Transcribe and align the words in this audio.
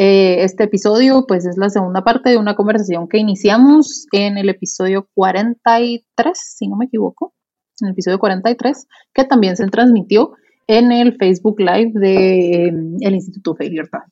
Eh, 0.00 0.44
este 0.44 0.62
episodio 0.62 1.24
pues 1.26 1.44
es 1.44 1.58
la 1.58 1.70
segunda 1.70 2.04
parte 2.04 2.30
de 2.30 2.38
una 2.38 2.54
conversación 2.54 3.08
que 3.08 3.18
iniciamos 3.18 4.06
en 4.12 4.38
el 4.38 4.48
episodio 4.48 5.08
43, 5.14 6.38
si 6.38 6.68
no 6.68 6.76
me 6.76 6.84
equivoco, 6.84 7.34
en 7.80 7.88
el 7.88 7.92
episodio 7.94 8.20
43, 8.20 8.86
que 9.12 9.24
también 9.24 9.56
se 9.56 9.66
transmitió 9.66 10.34
en 10.68 10.92
el 10.92 11.16
Facebook 11.16 11.58
Live 11.58 11.90
del 11.94 12.96
de, 12.96 13.10
Instituto 13.10 13.56
Fe 13.56 13.68
Libertad. 13.68 14.02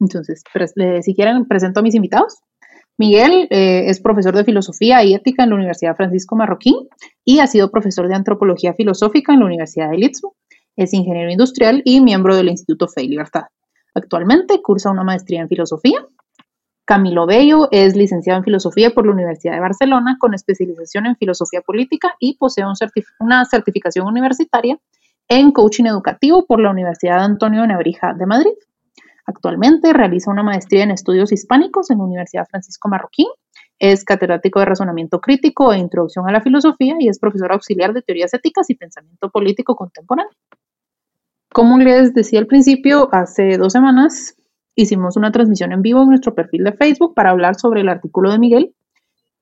Entonces, 0.00 0.42
si 1.02 1.14
quieren, 1.14 1.46
presento 1.46 1.80
a 1.80 1.82
mis 1.84 1.94
invitados. 1.94 2.38
Miguel 2.98 3.46
eh, 3.50 3.84
es 3.86 4.00
profesor 4.00 4.34
de 4.34 4.44
filosofía 4.44 5.04
y 5.04 5.14
ética 5.14 5.44
en 5.44 5.50
la 5.50 5.56
Universidad 5.56 5.94
Francisco 5.94 6.34
Marroquín 6.34 6.74
y 7.24 7.38
ha 7.38 7.46
sido 7.46 7.70
profesor 7.70 8.08
de 8.08 8.16
antropología 8.16 8.74
filosófica 8.74 9.32
en 9.32 9.40
la 9.40 9.46
Universidad 9.46 9.90
de 9.90 9.98
Litzburg. 9.98 10.34
Es 10.76 10.92
ingeniero 10.92 11.30
industrial 11.30 11.80
y 11.84 12.00
miembro 12.00 12.34
del 12.34 12.48
Instituto 12.48 12.88
Fe 12.88 13.04
y 13.04 13.08
Libertad. 13.08 13.44
Actualmente 13.94 14.60
cursa 14.62 14.90
una 14.90 15.04
maestría 15.04 15.40
en 15.40 15.48
filosofía. 15.48 16.06
Camilo 16.84 17.26
Bello 17.26 17.68
es 17.70 17.96
licenciado 17.96 18.38
en 18.38 18.44
filosofía 18.44 18.90
por 18.90 19.04
la 19.04 19.12
Universidad 19.12 19.54
de 19.54 19.60
Barcelona 19.60 20.16
con 20.18 20.32
especialización 20.32 21.06
en 21.06 21.16
filosofía 21.16 21.60
política 21.60 22.14
y 22.18 22.38
posee 22.38 22.64
una 23.20 23.44
certificación 23.44 24.06
universitaria 24.06 24.78
en 25.28 25.52
coaching 25.52 25.84
educativo 25.84 26.46
por 26.46 26.60
la 26.60 26.70
Universidad 26.70 27.22
Antonio 27.22 27.66
Nebrija 27.66 28.14
de 28.14 28.24
Madrid. 28.24 28.52
Actualmente 29.26 29.92
realiza 29.92 30.30
una 30.30 30.42
maestría 30.42 30.84
en 30.84 30.90
estudios 30.90 31.30
hispánicos 31.32 31.90
en 31.90 31.98
la 31.98 32.04
Universidad 32.04 32.46
Francisco 32.48 32.88
Marroquín. 32.88 33.26
Es 33.78 34.02
catedrático 34.04 34.58
de 34.58 34.64
razonamiento 34.64 35.20
crítico 35.20 35.70
e 35.70 35.78
introducción 35.78 36.26
a 36.26 36.32
la 36.32 36.40
filosofía 36.40 36.96
y 36.98 37.08
es 37.08 37.18
profesor 37.18 37.52
auxiliar 37.52 37.92
de 37.92 38.00
teorías 38.00 38.32
éticas 38.32 38.70
y 38.70 38.74
pensamiento 38.74 39.28
político 39.28 39.76
contemporáneo. 39.76 40.32
Como 41.58 41.76
les 41.76 42.14
decía 42.14 42.38
al 42.38 42.46
principio, 42.46 43.08
hace 43.10 43.58
dos 43.58 43.72
semanas 43.72 44.36
hicimos 44.76 45.16
una 45.16 45.32
transmisión 45.32 45.72
en 45.72 45.82
vivo 45.82 46.00
en 46.04 46.10
nuestro 46.10 46.32
perfil 46.32 46.62
de 46.62 46.72
Facebook 46.72 47.14
para 47.16 47.30
hablar 47.30 47.56
sobre 47.56 47.80
el 47.80 47.88
artículo 47.88 48.30
de 48.30 48.38
Miguel, 48.38 48.76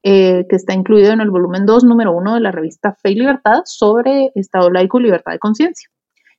eh, 0.03 0.47
que 0.49 0.57
está 0.57 0.73
incluido 0.73 1.13
en 1.13 1.21
el 1.21 1.31
volumen 1.31 1.67
2, 1.67 1.85
número 1.85 2.17
1 2.17 2.33
de 2.33 2.41
la 2.41 2.53
revista 2.53 2.97
Fe 3.03 3.11
y 3.11 3.17
Libertad 3.17 3.65
sobre 3.67 4.33
Estado 4.35 4.71
laico 4.71 4.99
y 4.99 5.03
libertad 5.03 5.33
de 5.33 5.39
conciencia. 5.39 5.91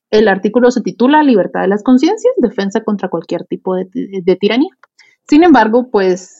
El 0.09 0.27
artículo 0.29 0.71
se 0.71 0.81
titula 0.81 1.21
Libertad 1.21 1.61
de 1.61 1.67
las 1.67 1.83
conciencias, 1.83 2.33
defensa 2.37 2.83
contra 2.83 3.09
cualquier 3.09 3.43
tipo 3.43 3.75
de, 3.75 4.37
tiranía. 4.41 4.71
Sin 5.29 5.43
embargo, 5.43 5.91
pues 5.91 6.39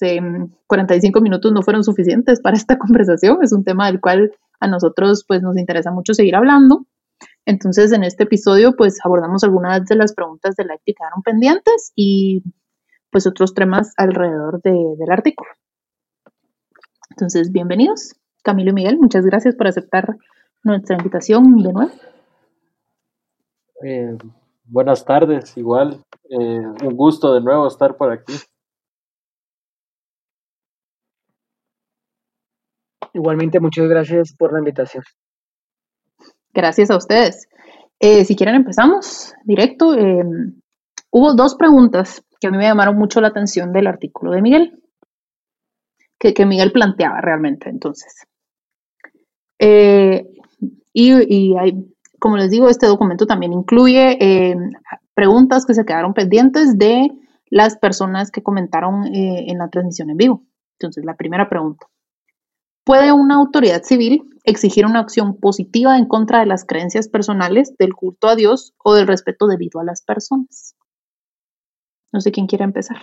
45 0.66 1.22
minutos 1.22 1.52
no 1.52 1.62
fueron 1.62 1.84
suficientes 1.84 2.42
para 2.42 2.58
esta 2.58 2.80
conversación. 2.80 3.38
Es 3.44 3.54
un 3.54 3.64
tema 3.64 3.86
del 3.86 4.02
cual 4.02 4.32
a 4.60 4.68
nosotros 4.68 5.26
pues 5.28 5.44
nos 5.44 5.56
interesa 5.60 5.92
mucho 5.92 6.16
seguir 6.16 6.36
hablando. 6.36 6.88
Entonces, 7.48 7.94
en 7.94 8.04
este 8.04 8.24
episodio 8.24 8.76
pues 8.76 9.00
abordamos 9.06 9.42
algunas 9.46 9.86
de 9.86 9.96
las 9.96 10.14
preguntas 10.14 10.58
de 10.58 10.66
la 10.66 10.78
que 10.86 10.94
quedaron 10.94 11.22
pendientes 11.24 11.94
y 11.96 12.44
pues 13.10 13.26
otros 13.26 13.54
temas 13.54 13.94
alrededor 13.96 14.62
del 14.62 15.10
artículo. 15.10 15.50
Entonces, 17.10 17.54
bienvenidos. 17.54 18.18
Camilo 18.44 18.72
y 18.72 18.74
Miguel, 18.74 18.98
muchas 19.00 19.26
gracias 19.26 19.56
por 19.56 19.68
aceptar 19.68 20.18
nuestra 20.62 20.98
invitación 20.98 21.56
de 21.64 21.72
nuevo. 21.72 21.92
Eh, 23.82 24.18
buenas 24.66 25.06
tardes, 25.06 25.56
igual. 25.56 26.04
Eh, 26.30 26.36
un 26.84 26.98
gusto 26.98 27.34
de 27.34 27.40
nuevo 27.40 27.66
estar 27.68 27.96
por 27.96 28.12
aquí. 28.12 28.34
Igualmente, 33.14 33.62
muchas 33.62 33.88
gracias 33.88 34.36
por 34.38 34.52
la 34.52 34.60
invitación. 34.60 35.06
Gracias 36.54 36.90
a 36.90 36.98
ustedes. 36.98 37.48
Eh, 38.00 38.26
si 38.26 38.36
quieren, 38.36 38.56
empezamos 38.56 39.34
directo. 39.44 39.96
hubo 41.12 41.34
dos 41.34 41.56
preguntas 41.56 42.24
que 42.40 42.48
a 42.48 42.52
mí 42.52 42.58
me 42.58 42.66
llamaron 42.66 42.96
mucho 42.96 43.22
la 43.22 43.30
atención 43.30 43.74
del 43.74 43.88
artículo 43.88 44.32
de 44.32 44.42
Miguel, 44.42 44.84
que, 46.20 46.46
Miguel 46.46 46.72
planteaba 46.72 47.22
realmente. 47.22 47.70
Entonces, 47.70 48.28
y, 49.60 49.94
y 50.94 51.58
hay 51.58 51.74
como 52.20 52.38
les 52.38 52.52
digo, 52.52 52.70
este 52.70 52.88
documento 52.88 53.26
también 53.26 53.54
incluye 53.54 54.18
eh, 54.20 54.56
preguntas 55.14 55.66
que 55.66 55.74
se 55.74 55.86
quedaron 55.86 56.14
pendientes 56.14 56.78
de 56.78 57.12
las 57.50 57.78
personas 57.78 58.32
que 58.32 58.44
comentaron 58.44 59.06
eh, 59.08 59.46
en 59.48 59.60
la 59.60 59.70
transmisión 59.70 60.10
en 60.10 60.18
vivo. 60.18 60.44
Entonces, 60.80 61.06
la 61.06 61.16
primera 61.16 61.50
pregunta. 61.50 61.88
¿Puede 62.84 63.12
una 63.12 63.36
autoridad 63.36 63.84
civil 63.84 64.24
exigir 64.48 64.86
una 64.86 65.00
acción 65.00 65.40
positiva 65.40 65.98
en 65.98 66.08
contra 66.08 66.40
de 66.40 66.48
las 66.48 66.66
creencias 66.66 67.08
personales, 67.08 67.76
del 67.78 67.94
culto 67.94 68.28
a 68.28 68.36
Dios 68.36 68.74
o 68.84 68.96
del 68.96 69.06
respeto 69.06 69.46
debido 69.46 69.80
a 69.80 69.84
las 69.84 70.02
personas? 70.02 70.76
No 72.12 72.22
sé 72.22 72.32
quién 72.32 72.48
quiere 72.48 72.64
empezar. 72.64 72.98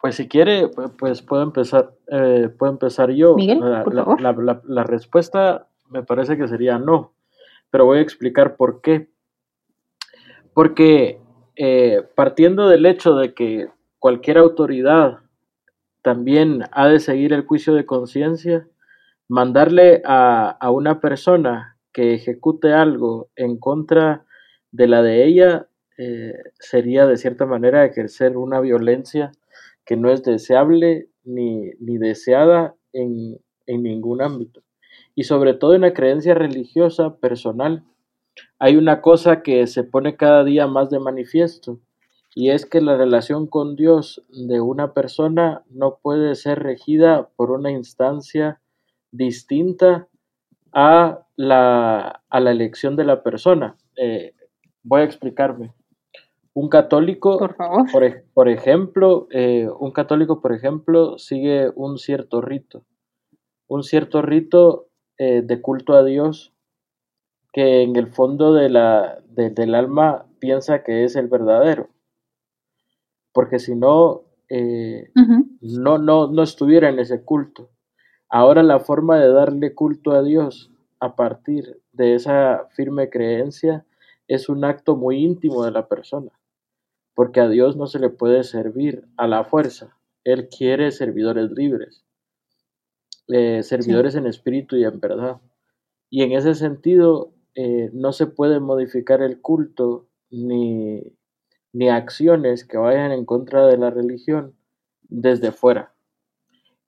Pues 0.00 0.16
si 0.16 0.26
quiere, 0.26 0.68
pues 0.98 1.22
puedo 1.22 1.42
empezar, 1.42 1.94
eh, 2.08 2.48
puedo 2.58 2.72
empezar 2.72 3.10
yo. 3.10 3.34
Miguel, 3.36 3.60
por 3.84 3.94
favor. 3.94 4.20
la 4.20 4.84
respuesta 4.84 5.68
me 5.88 6.02
parece 6.02 6.36
que 6.36 6.48
sería 6.48 6.78
no 6.78 7.14
pero 7.70 7.84
voy 7.84 7.98
a 7.98 8.02
explicar 8.02 8.56
por 8.56 8.80
qué. 8.80 9.08
Porque 10.54 11.20
eh, 11.56 12.02
partiendo 12.14 12.68
del 12.68 12.86
hecho 12.86 13.14
de 13.14 13.34
que 13.34 13.68
cualquier 13.98 14.38
autoridad 14.38 15.18
también 16.02 16.64
ha 16.72 16.88
de 16.88 17.00
seguir 17.00 17.32
el 17.32 17.44
juicio 17.44 17.74
de 17.74 17.86
conciencia, 17.86 18.66
mandarle 19.28 20.02
a, 20.04 20.70
una 20.70 21.00
persona 21.00 21.76
que 21.92 22.14
ejecute 22.14 22.72
algo 22.72 23.28
en 23.36 23.58
contra 23.58 24.24
de 24.72 24.86
la 24.86 25.02
de 25.02 25.24
ella 25.24 25.68
eh, 25.96 26.34
sería 26.58 27.06
de 27.06 27.16
cierta 27.16 27.46
manera 27.46 27.84
ejercer 27.84 28.36
una 28.36 28.60
violencia 28.60 29.32
que 29.84 29.96
no 29.96 30.10
es 30.10 30.22
deseable 30.22 31.08
ni, 31.24 31.72
deseada 31.78 32.74
en 32.92 33.38
ningún 33.66 34.22
ámbito 34.22 34.62
y 35.18 35.24
sobre 35.24 35.52
todo 35.52 35.74
en 35.74 35.80
la 35.80 35.94
creencia 35.94 36.34
religiosa 36.34 37.16
personal. 37.16 37.82
Hay 38.60 38.76
una 38.76 39.00
cosa 39.00 39.42
que 39.42 39.66
se 39.66 39.82
pone 39.82 40.14
cada 40.14 40.44
día 40.44 40.68
más 40.68 40.90
de 40.90 41.00
manifiesto 41.00 41.80
y 42.36 42.50
es 42.50 42.66
que 42.66 42.80
la 42.80 42.96
relación 42.96 43.48
con 43.48 43.74
Dios 43.74 44.24
de 44.28 44.60
una 44.60 44.92
persona 44.94 45.64
no 45.70 45.98
puede 46.00 46.36
ser 46.36 46.60
regida 46.60 47.30
por 47.34 47.50
una 47.50 47.72
instancia 47.72 48.60
distinta 49.10 50.08
a 50.72 51.26
la, 51.36 52.22
a 52.28 52.40
la 52.40 52.50
elección 52.50 52.96
de 52.96 53.04
la 53.04 53.22
persona. 53.22 53.76
Eh, 53.96 54.34
voy 54.82 55.02
a 55.02 55.04
explicarme. 55.04 55.72
Un 56.54 56.68
católico, 56.68 57.38
por, 57.38 57.54
favor. 57.54 57.86
por, 58.34 58.48
ejemplo, 58.48 59.28
eh, 59.30 59.68
un 59.78 59.92
católico, 59.92 60.40
por 60.40 60.52
ejemplo, 60.52 61.16
sigue 61.18 61.70
un 61.76 61.98
cierto 61.98 62.40
rito. 62.40 62.82
Un 63.68 63.84
cierto 63.84 64.22
rito 64.22 64.88
eh, 65.18 65.42
de 65.42 65.60
culto 65.62 65.94
a 65.94 66.02
Dios 66.02 66.52
que 67.52 67.82
en 67.82 67.96
el 67.96 68.08
fondo 68.08 68.54
de 68.54 68.70
la, 68.70 69.20
del 69.28 69.74
alma 69.74 70.26
piensa 70.40 70.82
que 70.82 71.04
es 71.04 71.16
el 71.16 71.28
verdadero. 71.28 71.90
Porque 73.32 73.58
si 73.58 73.76
no, 73.76 74.24
eh, 74.48 75.12
no, 75.60 75.98
no, 75.98 76.26
no 76.26 76.42
estuviera 76.42 76.88
en 76.88 76.98
ese 76.98 77.24
culto. 77.24 77.70
Ahora 78.30 78.62
la 78.62 78.80
forma 78.80 79.18
de 79.18 79.32
darle 79.32 79.74
culto 79.74 80.12
a 80.12 80.22
Dios 80.22 80.70
a 81.00 81.16
partir 81.16 81.80
de 81.92 82.14
esa 82.14 82.66
firme 82.70 83.08
creencia 83.08 83.86
es 84.26 84.48
un 84.48 84.64
acto 84.64 84.96
muy 84.96 85.24
íntimo 85.24 85.64
de 85.64 85.70
la 85.70 85.88
persona, 85.88 86.30
porque 87.14 87.40
a 87.40 87.48
Dios 87.48 87.76
no 87.76 87.86
se 87.86 87.98
le 87.98 88.10
puede 88.10 88.44
servir 88.44 89.06
a 89.16 89.26
la 89.26 89.44
fuerza. 89.44 89.96
Él 90.24 90.48
quiere 90.48 90.90
servidores 90.90 91.50
libres. 91.52 92.04
Eh, 93.28 93.62
servidores 93.62 94.14
en 94.14 94.26
espíritu 94.26 94.76
y 94.76 94.84
en 94.84 95.00
verdad. 95.00 95.40
Y 96.10 96.22
en 96.22 96.32
ese 96.32 96.54
sentido, 96.54 97.32
eh, 97.54 97.90
no 97.92 98.12
se 98.12 98.26
puede 98.26 98.60
modificar 98.60 99.22
el 99.22 99.40
culto 99.40 100.06
ni, 100.30 101.16
ni 101.72 101.88
acciones 101.88 102.64
que 102.64 102.76
vayan 102.76 103.12
en 103.12 103.24
contra 103.24 103.66
de 103.66 103.78
la 103.78 103.90
religión 103.90 104.54
desde 105.08 105.50
fuera. 105.52 105.94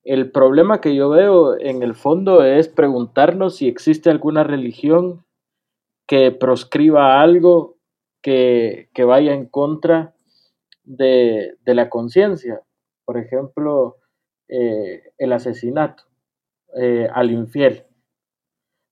El 0.05 0.31
problema 0.31 0.81
que 0.81 0.95
yo 0.95 1.11
veo 1.11 1.59
en 1.59 1.83
el 1.83 1.95
fondo 1.95 2.43
es 2.43 2.69
preguntarnos 2.69 3.57
si 3.57 3.69
existe 3.69 4.09
alguna 4.09 4.45
religión 4.45 5.27
que 6.07 6.33
proscriba 6.33 7.21
algo 7.21 7.77
que, 8.23 8.89
que 8.95 9.05
vaya 9.05 9.35
en 9.35 9.47
contra 9.47 10.15
de, 10.85 11.57
de 11.65 11.75
la 11.75 11.89
conciencia. 11.91 12.63
por 13.05 13.19
ejemplo, 13.19 13.97
eh, 14.49 15.03
el 15.19 15.33
asesinato 15.33 16.05
eh, 16.77 17.09
al 17.13 17.31
infiel, 17.31 17.85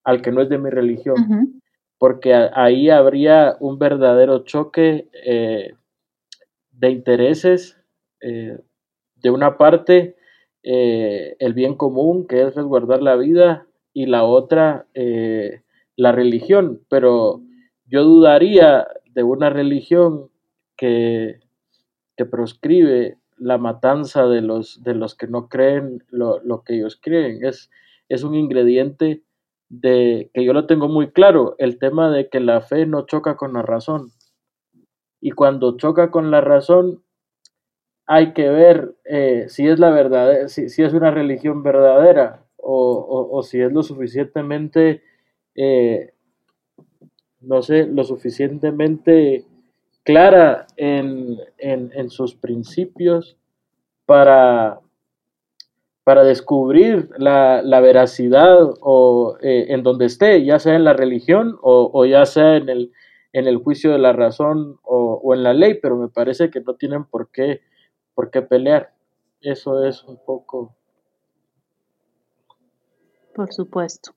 al 0.04 0.20
que 0.22 0.32
no 0.32 0.42
es 0.42 0.48
de 0.48 0.58
mi 0.58 0.70
religión, 0.70 1.60
porque 1.98 2.34
ahí 2.34 2.90
habría 2.90 3.56
un 3.60 3.78
verdadero 3.78 4.44
choque 4.44 5.08
de 6.70 6.90
intereses. 6.90 7.76
de 8.20 9.30
una 9.30 9.56
parte, 9.56 10.17
el 10.70 11.54
bien 11.54 11.74
común, 11.76 12.26
que 12.26 12.42
es 12.42 12.54
resguardar 12.54 13.02
la 13.02 13.16
vida, 13.16 13.66
y 13.94 14.06
la 14.06 14.24
otra, 14.24 14.86
la 15.96 16.12
religión, 16.12 16.82
pero 16.88 17.42
yo 17.86 18.04
dudaría 18.04 18.86
de 19.14 19.22
una 19.22 19.50
religión 19.50 20.30
que, 20.76 21.40
que 22.16 22.26
proscribe 22.26 23.18
la 23.38 23.58
matanza 23.58 24.26
de 24.26 24.42
los, 24.42 24.82
de 24.82 24.94
los 24.94 25.14
que 25.14 25.28
no 25.28 25.48
creen 25.48 26.04
lo, 26.10 26.62
que 26.64 26.76
ellos 26.76 26.98
creen. 27.00 27.44
Es, 27.44 27.70
es 28.08 28.24
un 28.24 28.34
ingrediente 28.34 29.22
de 29.68 30.30
que 30.34 30.44
yo 30.44 30.52
lo 30.52 30.66
tengo 30.66 30.88
muy 30.88 31.12
claro, 31.12 31.54
el 31.58 31.78
tema 31.78 32.10
de 32.10 32.28
que 32.28 32.40
la 32.40 32.60
fe 32.60 32.86
no 32.86 33.06
choca 33.06 33.36
con 33.36 33.52
la 33.52 33.62
razón. 33.62 34.10
Y 35.20 35.30
cuando 35.30 35.76
choca 35.76 36.10
con 36.10 36.30
la 36.30 36.40
razón, 36.40 37.02
hay 38.10 38.32
que 38.32 38.48
ver 38.48 38.94
eh, 39.04 39.44
si 39.48 39.68
es 39.68 39.78
la 39.78 39.90
verdad, 39.90 40.48
si, 40.48 40.64
es 40.64 40.94
una 40.94 41.10
religión 41.10 41.62
verdadera 41.62 42.42
o, 42.56 43.42
si 43.42 43.60
es 43.60 43.70
lo 43.70 43.82
suficientemente, 43.82 45.02
eh, 45.54 46.12
no 47.40 47.62
sé, 47.62 47.86
lo 47.86 48.04
suficientemente 48.04 49.44
clara 50.04 50.66
en, 50.76 51.38
sus 52.08 52.34
principios 52.34 53.36
para, 54.06 54.80
para 56.02 56.24
descubrir 56.24 57.10
la, 57.18 57.62
veracidad 57.82 58.70
o 58.80 59.36
eh, 59.42 59.66
en 59.68 59.82
donde 59.82 60.06
esté, 60.06 60.44
ya 60.46 60.58
sea 60.58 60.76
en 60.76 60.84
la 60.84 60.94
religión 60.94 61.58
o, 61.60 62.06
ya 62.06 62.24
sea 62.24 62.56
en 62.56 62.70
el, 62.70 62.92
en 63.34 63.46
el 63.46 63.58
juicio 63.58 63.92
de 63.92 63.98
la 63.98 64.14
razón 64.14 64.78
o, 64.82 65.34
en 65.34 65.42
la 65.42 65.52
ley, 65.52 65.74
pero 65.74 65.96
me 65.96 66.08
parece 66.08 66.50
que 66.50 66.62
no 66.62 66.74
tienen 66.74 67.04
por 67.04 67.30
qué, 67.30 67.60
por 68.18 68.32
qué 68.32 68.42
pelear. 68.42 68.90
Eso 69.40 69.84
es 69.84 70.02
un 70.02 70.18
poco. 70.26 70.74
Por 73.32 73.52
supuesto. 73.52 74.10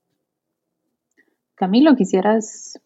Camilo, 1.54 1.94
¿quisieras 1.94 2.80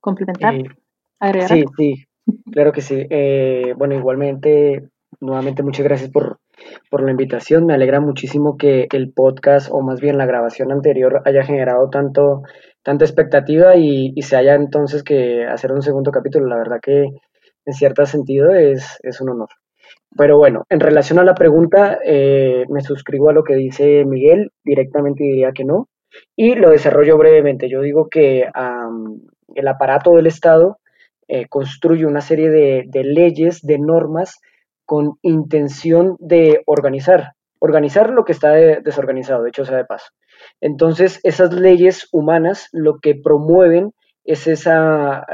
complementar? 0.00 0.54
Eh, 0.54 1.48
Sí, 1.48 1.64
sí, 1.78 2.04
claro 2.52 2.72
que 2.72 2.82
sí. 2.82 3.06
Eh, 3.08 3.72
bueno, 3.78 3.94
igualmente, 3.94 4.90
nuevamente 5.18 5.62
muchas 5.62 5.84
gracias 5.84 6.10
por, 6.10 6.40
la 6.90 7.10
invitación. 7.10 7.64
Me 7.64 7.72
alegra 7.72 8.00
muchísimo 8.00 8.58
que 8.58 8.88
el 8.92 9.14
podcast, 9.14 9.70
o 9.72 9.80
más 9.80 10.02
bien 10.02 10.18
la 10.18 10.26
grabación 10.26 10.72
anterior, 10.72 11.22
haya 11.24 11.42
generado 11.42 11.88
tanto, 11.88 12.42
tanta 12.82 13.06
expectativa 13.06 13.76
y, 13.76 14.12
se 14.20 14.36
haya 14.36 14.56
entonces 14.56 15.04
que 15.04 15.46
hacer 15.46 15.72
un 15.72 15.80
segundo 15.80 16.10
capítulo. 16.10 16.48
La 16.48 16.58
verdad 16.58 16.80
que 16.82 17.06
en 17.64 17.72
cierto 17.72 18.04
sentido 18.04 18.50
es, 18.50 18.98
es 19.02 19.18
un 19.22 19.30
honor. 19.30 19.48
Pero 20.16 20.36
bueno, 20.36 20.64
en 20.68 20.80
relación 20.80 21.18
a 21.18 21.24
la 21.24 21.34
pregunta, 21.34 21.98
eh, 22.04 22.64
me 22.68 22.82
suscribo 22.82 23.30
a 23.30 23.32
lo 23.32 23.44
que 23.44 23.54
dice 23.54 24.04
Miguel, 24.04 24.50
directamente 24.62 25.24
diría 25.24 25.52
que 25.52 25.64
no, 25.64 25.88
y 26.36 26.54
lo 26.54 26.70
desarrollo 26.70 27.16
brevemente. 27.16 27.68
Yo 27.68 27.80
digo 27.80 28.08
que 28.10 28.46
el 29.54 29.68
aparato 29.68 30.12
del 30.12 30.26
Estado 30.26 30.78
eh, 31.28 31.46
construye 31.48 32.04
una 32.04 32.20
serie 32.20 32.50
de, 32.50 33.04
leyes, 33.04 33.62
de 33.62 33.78
normas, 33.78 34.38
con 34.84 35.14
intención 35.22 36.16
de 36.18 36.62
organizar, 36.66 37.32
organizar 37.58 38.10
lo 38.10 38.24
que 38.24 38.32
está 38.32 38.50
desorganizado, 38.50 39.42
de 39.42 39.48
hecho 39.48 39.64
sea 39.64 39.78
de 39.78 39.84
paso. 39.84 40.08
Entonces, 40.60 41.20
esas 41.22 41.54
leyes 41.54 42.08
humanas 42.12 42.68
lo 42.72 42.98
que 43.00 43.14
promueven 43.14 43.92
es, 44.24 44.46
esa, 44.46 45.24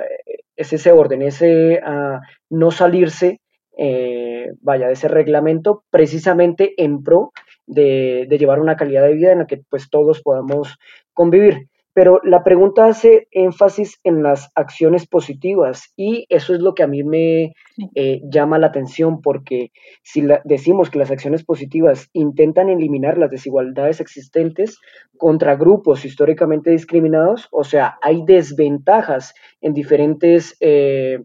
es 0.55 0.73
ese 0.73 0.93
orden, 0.93 1.23
ese 1.23 1.81
uh, 1.85 2.21
no 2.51 2.71
salirse, 2.71 3.41
eh, 3.79 4.53
vaya, 4.61 4.89
de 4.89 4.93
ese 4.93 5.09
reglamento, 5.09 5.85
precisamente 5.91 6.75
en 6.77 7.03
pro 7.03 7.33
de, 7.67 8.27
de, 8.29 8.39
llevar 8.39 8.61
una 8.61 8.77
calidad 8.77 9.03
de 9.05 9.15
vida 9.15 9.33
en 9.33 9.39
la 9.39 9.47
que 9.47 9.63
pues 9.71 9.89
todos 9.89 10.21
podamos 10.23 10.77
convivir. 11.15 11.69
Pero 11.99 12.21
la 12.23 12.45
pregunta 12.45 12.87
hace 12.87 13.27
énfasis 13.33 13.99
en 14.05 14.23
las 14.23 14.51
acciones 14.55 15.09
positivas 15.09 15.93
y 15.97 16.27
eso 16.29 16.55
es 16.55 16.61
lo 16.61 16.73
que 16.73 16.85
a 16.85 16.87
mí 16.87 17.03
me 17.03 17.55
eh, 17.97 18.21
llama 18.31 18.61
la 18.61 18.69
atención 18.69 19.21
porque 19.21 19.73
si 20.05 20.23
decimos 20.45 20.91
que 20.91 21.01
las 21.01 21.11
acciones 21.11 21.45
positivas 21.45 22.09
intentan 22.13 22.69
eliminar 22.69 23.19
las 23.19 23.31
desigualdades 23.31 24.01
existentes 24.01 24.79
contra 25.17 25.57
grupos 25.57 26.05
históricamente 26.05 26.71
discriminados, 26.71 27.49
o 27.51 27.65
sea, 27.65 27.99
hay 28.01 28.23
desventajas 28.25 29.35
en 29.61 29.75
diferentes 29.75 30.57
eh, 30.61 31.19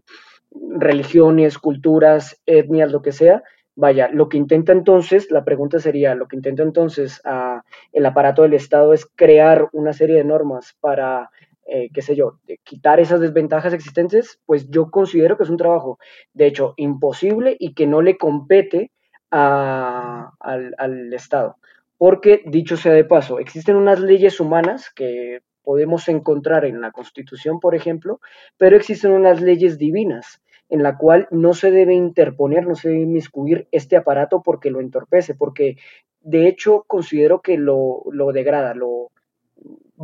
religiones, 0.78 1.58
culturas, 1.58 2.40
etnias, 2.46 2.92
lo 2.92 3.02
que 3.02 3.12
sea, 3.12 3.42
Vaya, 3.76 4.08
lo 4.08 4.28
que 4.28 4.36
intenta 4.36 4.72
entonces, 4.72 5.32
la 5.32 5.44
pregunta 5.44 5.80
sería, 5.80 6.14
lo 6.14 6.28
que 6.28 6.36
intenta 6.36 6.62
entonces 6.62 7.20
ah, 7.24 7.64
el 7.92 8.06
aparato 8.06 8.42
del 8.42 8.54
Estado 8.54 8.92
es 8.92 9.04
crear 9.16 9.68
una 9.72 9.92
serie 9.92 10.16
de 10.16 10.24
normas 10.24 10.76
para, 10.80 11.30
eh, 11.66 11.88
qué 11.92 12.00
sé 12.00 12.14
yo, 12.14 12.38
quitar 12.62 13.00
esas 13.00 13.18
desventajas 13.18 13.72
existentes, 13.72 14.38
pues 14.46 14.70
yo 14.70 14.92
considero 14.92 15.36
que 15.36 15.42
es 15.42 15.50
un 15.50 15.56
trabajo, 15.56 15.98
de 16.34 16.46
hecho, 16.46 16.74
imposible 16.76 17.56
y 17.58 17.74
que 17.74 17.88
no 17.88 18.00
le 18.00 18.16
compete 18.16 18.92
al, 19.30 20.30
al 20.38 21.12
Estado. 21.12 21.56
Porque, 21.98 22.42
dicho 22.46 22.76
sea 22.76 22.92
de 22.92 23.04
paso, 23.04 23.40
existen 23.40 23.74
unas 23.74 23.98
leyes 23.98 24.38
humanas 24.38 24.92
que 24.94 25.40
podemos 25.64 26.08
encontrar 26.08 26.64
en 26.64 26.80
la 26.80 26.92
Constitución, 26.92 27.58
por 27.58 27.74
ejemplo, 27.74 28.20
pero 28.56 28.76
existen 28.76 29.10
unas 29.10 29.40
leyes 29.40 29.78
divinas 29.78 30.40
en 30.68 30.82
la 30.82 30.96
cual 30.96 31.28
no 31.30 31.54
se 31.54 31.70
debe 31.70 31.94
interponer, 31.94 32.66
no 32.66 32.74
se 32.74 32.88
debe 32.88 33.02
inmiscuir 33.02 33.68
este 33.70 33.96
aparato 33.96 34.42
porque 34.42 34.70
lo 34.70 34.80
entorpece, 34.80 35.34
porque 35.34 35.76
de 36.20 36.48
hecho 36.48 36.84
considero 36.86 37.40
que 37.40 37.58
lo, 37.58 38.02
degrada, 38.32 38.74
lo 38.74 39.10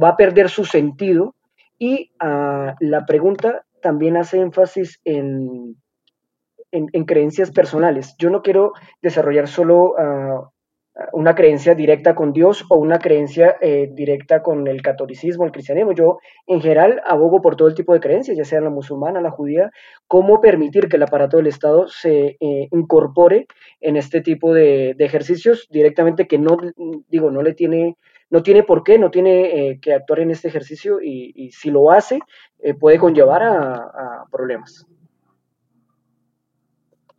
va 0.01 0.11
a 0.11 0.17
perder 0.17 0.49
su 0.49 0.65
sentido 0.65 1.35
y 1.79 2.13
ah, 2.21 2.77
la 2.81 3.07
pregunta 3.07 3.65
también 3.81 4.17
hace 4.17 4.39
énfasis 4.39 5.01
en, 5.05 5.77
en, 6.73 7.05
creencias 7.05 7.51
personales. 7.51 8.15
Yo 8.19 8.31
no 8.31 8.43
quiero 8.43 8.73
desarrollar 9.03 9.49
solo 9.49 9.95
uh, 9.95 10.51
una 11.13 11.35
creencia 11.35 11.75
directa 11.75 12.15
con 12.15 12.33
Dios 12.33 12.65
o 12.69 12.77
una 12.77 12.99
creencia 12.99 13.57
eh, 13.61 13.91
directa 13.93 14.43
con 14.43 14.67
el 14.67 14.83
catolicismo, 14.83 15.45
el 15.45 15.53
cristianismo. 15.53 15.93
Yo 15.93 16.19
en 16.47 16.61
general 16.61 17.01
abogo 17.07 17.41
por 17.41 17.57
todo 17.57 17.69
el 17.69 17.75
tipo 17.75 17.93
de 17.93 18.01
creencias, 18.01 18.37
ya 18.37 18.45
sea 18.45 18.61
la 18.61 18.71
musulmana, 18.71 19.21
la 19.21 19.31
judía, 19.31 19.71
cómo 20.07 20.41
permitir 20.41 20.89
que 20.89 20.97
el 20.97 21.03
aparato 21.03 21.37
del 21.37 21.47
Estado 21.47 21.89
se 21.89 22.37
eh, 22.41 22.69
incorpore 22.73 23.47
en 23.81 23.97
este 23.97 24.21
tipo 24.21 24.53
de, 24.53 24.97
ejercicios 24.99 25.67
directamente 25.71 26.27
que 26.27 26.39
no, 26.39 26.57
digo, 27.09 27.31
no 27.31 27.43
le 27.43 27.55
tiene, 27.55 27.97
no 28.29 28.43
tiene 28.43 28.63
por 28.63 28.85
qué, 28.85 28.99
no 28.99 29.11
tiene 29.11 29.71
eh, 29.71 29.81
que 29.81 29.95
actuar 29.95 30.21
en 30.21 30.31
este 30.31 30.49
ejercicio 30.49 31.01
y, 31.03 31.51
si 31.53 31.71
lo 31.71 31.91
hace 31.91 32.21
puede 32.79 32.99
conllevar 32.99 33.43
a, 33.43 34.25
problemas. 34.31 34.87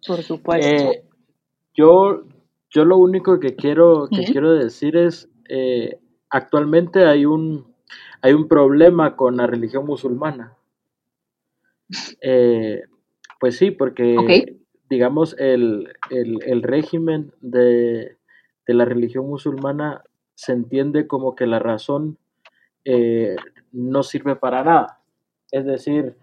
Por 0.05 0.21
supuesto. 0.21 0.93
yo 1.73 2.23
yo 2.71 2.85
lo 2.85 2.97
único 2.97 3.39
que 3.39 3.55
quiero, 3.55 4.07
que 4.07 4.23
quiero 4.23 4.53
decir 4.53 4.95
es, 4.95 5.29
eh, 5.49 5.99
actualmente 6.29 7.05
hay 7.05 7.25
un, 7.25 7.75
hay 8.21 8.33
un 8.33 8.47
problema 8.47 9.15
con 9.15 9.37
la 9.37 9.45
religión 9.45 9.85
musulmana. 9.85 10.55
Eh, 12.21 12.83
pues 13.39 13.57
sí, 13.57 13.71
porque 13.71 14.55
digamos 14.89 15.35
el, 15.37 15.93
régimen 16.61 17.33
de, 17.41 18.17
la 18.67 18.85
religión 18.85 19.27
musulmana 19.27 20.03
se 20.35 20.53
entiende 20.53 21.07
como 21.07 21.35
que 21.35 21.47
la 21.47 21.59
razón 21.59 22.17
eh, 22.85 23.35
no 23.73 24.03
sirve 24.03 24.37
para 24.37 24.63
nada. 24.63 25.01
Es 25.51 25.65
decir, 25.65 26.15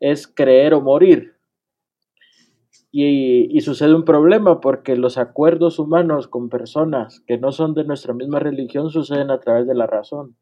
es 0.00 0.26
creer 0.26 0.74
o 0.74 0.80
morir. 0.80 1.36
Y, 2.94 3.58
sucede 3.62 3.94
un 3.94 4.04
problema 4.04 4.60
porque 4.60 4.96
los 4.96 5.16
acuerdos 5.16 5.78
humanos 5.78 6.28
con 6.28 6.50
personas 6.50 7.20
que 7.20 7.38
no 7.38 7.50
son 7.50 7.72
de 7.72 7.84
nuestra 7.84 8.12
misma 8.12 8.38
religión 8.38 8.90
suceden 8.90 9.30
a 9.30 9.40
través 9.40 9.66
de 9.66 9.74
la 9.74 9.86
razón. 9.86 10.36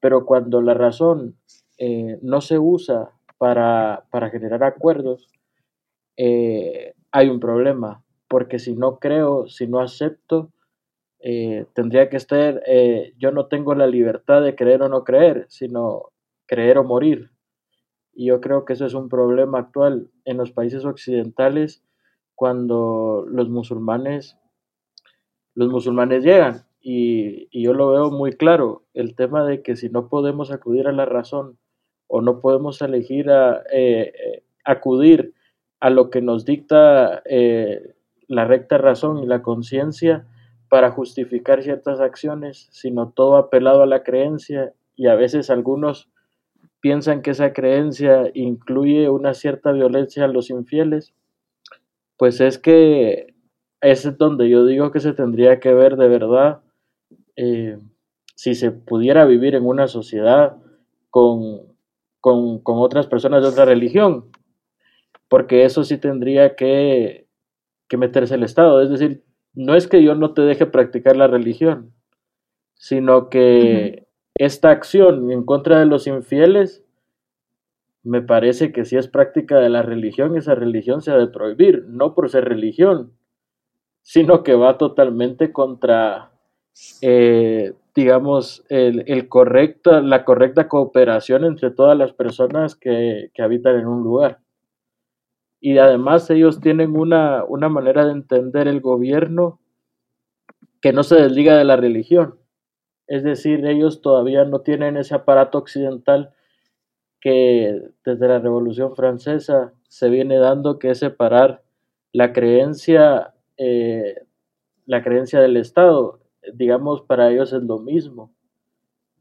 Pero 0.00 0.26
cuando 0.26 0.60
la 0.60 0.74
razón 0.74 1.36
eh, 1.78 2.18
no 2.22 2.40
se 2.40 2.58
usa 2.58 3.12
para, 3.38 4.04
generar 4.32 4.64
acuerdos, 4.64 5.30
eh, 6.16 6.94
hay 7.12 7.28
un 7.28 7.38
problema. 7.38 8.02
Porque 8.26 8.58
si 8.58 8.74
no 8.74 8.98
creo, 8.98 9.46
si 9.46 9.68
no 9.68 9.80
acepto, 9.80 10.50
eh, 11.20 11.66
tendría 11.72 12.08
que 12.08 12.16
estar, 12.16 12.62
yo 13.16 13.30
no 13.30 13.46
tengo 13.46 13.76
la 13.76 13.86
libertad 13.86 14.42
de 14.42 14.56
creer 14.56 14.82
o 14.82 14.88
no 14.88 15.04
creer, 15.04 15.46
sino 15.48 16.10
creer 16.46 16.78
o 16.78 16.84
morir. 16.84 17.30
Y 18.18 18.24
yo 18.24 18.40
creo 18.40 18.64
que 18.64 18.72
eso 18.72 18.84
es 18.84 18.94
un 18.94 19.08
problema 19.08 19.60
actual 19.60 20.10
en 20.24 20.38
los 20.38 20.50
países 20.50 20.84
occidentales 20.84 21.84
cuando 22.34 23.24
los 23.28 23.48
musulmanes, 23.48 24.36
los 25.54 25.70
musulmanes 25.70 26.24
llegan. 26.24 26.64
Y, 26.80 27.46
yo 27.62 27.74
lo 27.74 27.90
veo 27.90 28.10
muy 28.10 28.32
claro, 28.32 28.82
el 28.92 29.14
tema 29.14 29.44
de 29.44 29.62
que 29.62 29.76
si 29.76 29.88
no 29.88 30.08
podemos 30.08 30.50
acudir 30.50 30.88
a 30.88 30.92
la 30.92 31.04
razón 31.04 31.58
o 32.08 32.20
no 32.20 32.40
podemos 32.40 32.82
elegir 32.82 33.30
a, 33.30 33.62
eh, 33.70 34.12
eh, 34.12 34.42
acudir 34.64 35.32
a 35.78 35.88
lo 35.88 36.10
que 36.10 36.20
nos 36.20 36.44
dicta 36.44 37.22
eh, 37.24 37.94
la 38.26 38.46
recta 38.46 38.78
razón 38.78 39.22
y 39.22 39.26
la 39.26 39.42
conciencia 39.42 40.26
para 40.68 40.90
justificar 40.90 41.62
ciertas 41.62 42.00
acciones, 42.00 42.66
sino 42.72 43.10
todo 43.10 43.36
apelado 43.36 43.84
a 43.84 43.86
la 43.86 44.02
creencia 44.02 44.74
y 44.96 45.06
a 45.06 45.14
veces 45.14 45.50
algunos 45.50 46.10
piensan 46.80 47.22
que 47.22 47.30
esa 47.30 47.52
creencia 47.52 48.30
incluye 48.34 49.08
una 49.10 49.34
cierta 49.34 49.72
violencia 49.72 50.24
a 50.24 50.28
los 50.28 50.50
infieles, 50.50 51.14
pues 52.16 52.40
es 52.40 52.58
que 52.58 53.34
es 53.80 54.18
donde 54.18 54.48
yo 54.48 54.64
digo 54.64 54.90
que 54.90 55.00
se 55.00 55.12
tendría 55.12 55.60
que 55.60 55.72
ver 55.72 55.96
de 55.96 56.08
verdad 56.08 56.60
eh, 57.36 57.78
si 58.34 58.54
se 58.54 58.72
pudiera 58.72 59.24
vivir 59.24 59.54
en 59.54 59.64
una 59.64 59.86
sociedad 59.86 60.56
con, 61.10 61.62
con, 62.20 62.60
otras 62.64 63.06
personas 63.06 63.42
de 63.42 63.48
otra 63.48 63.64
religión, 63.64 64.30
porque 65.28 65.64
eso 65.64 65.84
sí 65.84 65.98
tendría 65.98 66.56
que, 66.56 67.26
que 67.88 67.96
meterse 67.96 68.34
el 68.34 68.42
Estado. 68.42 68.82
Es 68.82 68.90
decir, 68.90 69.24
no 69.54 69.74
es 69.74 69.86
que 69.86 70.02
yo 70.02 70.14
no 70.14 70.34
te 70.34 70.42
deje 70.42 70.66
practicar 70.66 71.16
la 71.16 71.26
religión, 71.26 71.92
sino 72.74 73.28
que 73.28 74.07
esta 74.34 74.70
acción 74.70 75.30
en 75.32 75.44
contra 75.44 75.80
de 75.80 75.86
los 75.86 76.06
infieles, 76.06 76.84
me 78.02 78.22
parece 78.22 78.72
que 78.72 78.84
si 78.84 78.96
es 78.96 79.08
práctica 79.08 79.58
de 79.58 79.68
la 79.68 79.82
religión, 79.82 80.36
esa 80.36 80.54
religión 80.54 81.02
se 81.02 81.10
ha 81.10 81.16
de 81.16 81.28
prohibir, 81.28 81.84
no 81.88 82.14
por 82.14 82.30
ser 82.30 82.44
religión, 82.44 83.12
sino 84.02 84.42
que 84.42 84.54
va 84.54 84.78
totalmente 84.78 85.52
contra, 85.52 86.30
eh, 87.02 87.74
digamos, 87.94 88.64
el, 88.68 89.04
la 89.04 90.24
correcta 90.24 90.68
cooperación 90.68 91.44
entre 91.44 91.70
todas 91.70 91.98
las 91.98 92.12
personas 92.12 92.74
que, 92.74 93.30
habitan 93.38 93.76
en 93.78 93.86
un 93.86 94.02
lugar. 94.02 94.38
Y 95.60 95.78
además 95.78 96.30
ellos 96.30 96.60
tienen 96.60 96.96
una 96.96 97.68
manera 97.68 98.06
de 98.06 98.12
entender 98.12 98.68
el 98.68 98.80
gobierno 98.80 99.60
que 100.80 100.92
no 100.92 101.02
se 101.02 101.16
desliga 101.16 101.56
de 101.56 101.64
la 101.64 101.76
religión. 101.76 102.38
Es 103.08 103.24
decir, 103.24 103.66
ellos 103.66 104.02
todavía 104.02 104.44
no 104.44 104.60
tienen 104.60 104.98
ese 104.98 105.14
aparato 105.14 105.56
occidental 105.58 106.34
que 107.20 107.82
desde 108.04 108.28
la 108.28 108.38
Revolución 108.38 108.94
Francesa 108.94 109.72
se 109.88 110.10
viene 110.10 110.36
dando, 110.36 110.78
que 110.78 110.90
es 110.90 110.98
separar 110.98 111.62
la 112.12 112.34
creencia, 112.34 113.34
eh, 113.56 114.14
la 114.84 115.02
creencia 115.02 115.40
del 115.40 115.56
Estado. 115.56 116.20
Digamos, 116.52 117.00
para 117.00 117.30
ellos 117.30 117.52
es 117.54 117.62
lo 117.62 117.78
mismo. 117.78 118.32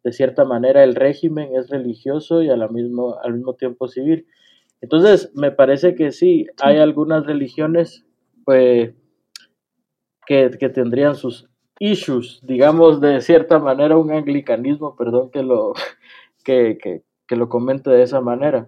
De 0.04 0.12
cierta 0.12 0.44
manera, 0.44 0.84
el 0.84 0.94
régimen 0.94 1.56
es 1.56 1.70
religioso 1.70 2.44
y 2.44 2.50
al 2.50 2.70
mismo, 2.70 3.18
al 3.24 3.34
mismo 3.36 3.56
tiempo 3.56 3.88
civil. 3.88 4.28
Entonces, 4.82 5.32
me 5.34 5.52
parece 5.52 5.96
que 5.96 6.12
sí, 6.12 6.46
hay 6.62 6.78
algunas 6.78 7.26
religiones 7.26 8.06
pues, 8.46 8.94
que, 10.26 10.52
que 10.60 10.70
tendrían 10.70 11.16
sus 11.16 11.50
issues, 11.80 12.40
digamos 12.44 13.02
de 13.02 13.22
cierta 13.22 13.60
manera 13.60 13.98
un 13.98 14.12
anglicanismo, 14.12 14.96
perdón 14.96 15.30
que 15.32 15.44
lo, 15.44 15.74
que, 16.44 16.78
que, 17.28 17.36
lo 17.36 17.50
comente 17.50 17.90
de 17.90 18.04
esa 18.04 18.22
manera. 18.22 18.68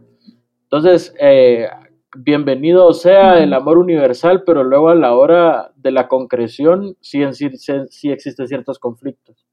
Entonces, 0.63 1.16
eh, 1.20 1.68
bienvenido 2.16 2.94
sea 2.94 3.42
el 3.42 3.54
amor 3.54 3.78
universal, 3.78 4.44
pero 4.46 4.63
luego 4.63 4.89
a 4.89 4.96
la 4.96 5.16
hora 5.16 5.72
de 5.75 5.92
la 5.92 6.08
concreción 6.08 6.98
sí, 7.01 7.22
sí, 7.34 7.50
sí 7.89 8.12
existen 8.12 8.48
ciertos 8.48 8.80
conflictos. 8.80 9.46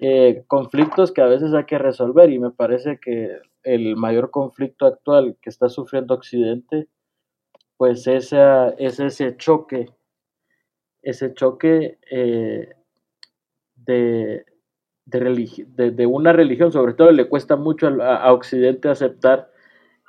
Eh, 0.00 0.44
conflictos 0.48 1.12
que 1.12 1.22
a 1.22 1.26
veces 1.26 1.54
hay 1.54 1.64
que 1.64 1.78
resolver 1.78 2.30
y 2.30 2.38
me 2.38 2.50
parece 2.50 2.98
que 3.00 3.38
el 3.62 3.96
mayor 3.96 4.30
conflicto 4.30 4.86
actual 4.86 5.36
que 5.40 5.50
está 5.50 5.68
sufriendo 5.68 6.14
Occidente, 6.14 6.88
pues 7.76 8.06
esa, 8.06 8.70
es 8.70 8.98
ese 8.98 9.36
choque 9.36 9.86
ese 11.04 11.34
choque 11.34 11.98
eh, 12.10 12.74
de, 13.76 14.44
de, 15.04 16.06
una 16.06 16.32
religión, 16.32 16.72
sobre 16.72 16.94
todo 16.94 17.12
le 17.12 17.28
cuesta 17.28 17.56
mucho 17.56 17.88
a, 18.02 18.32
Occidente 18.32 18.88
aceptar 18.88 19.50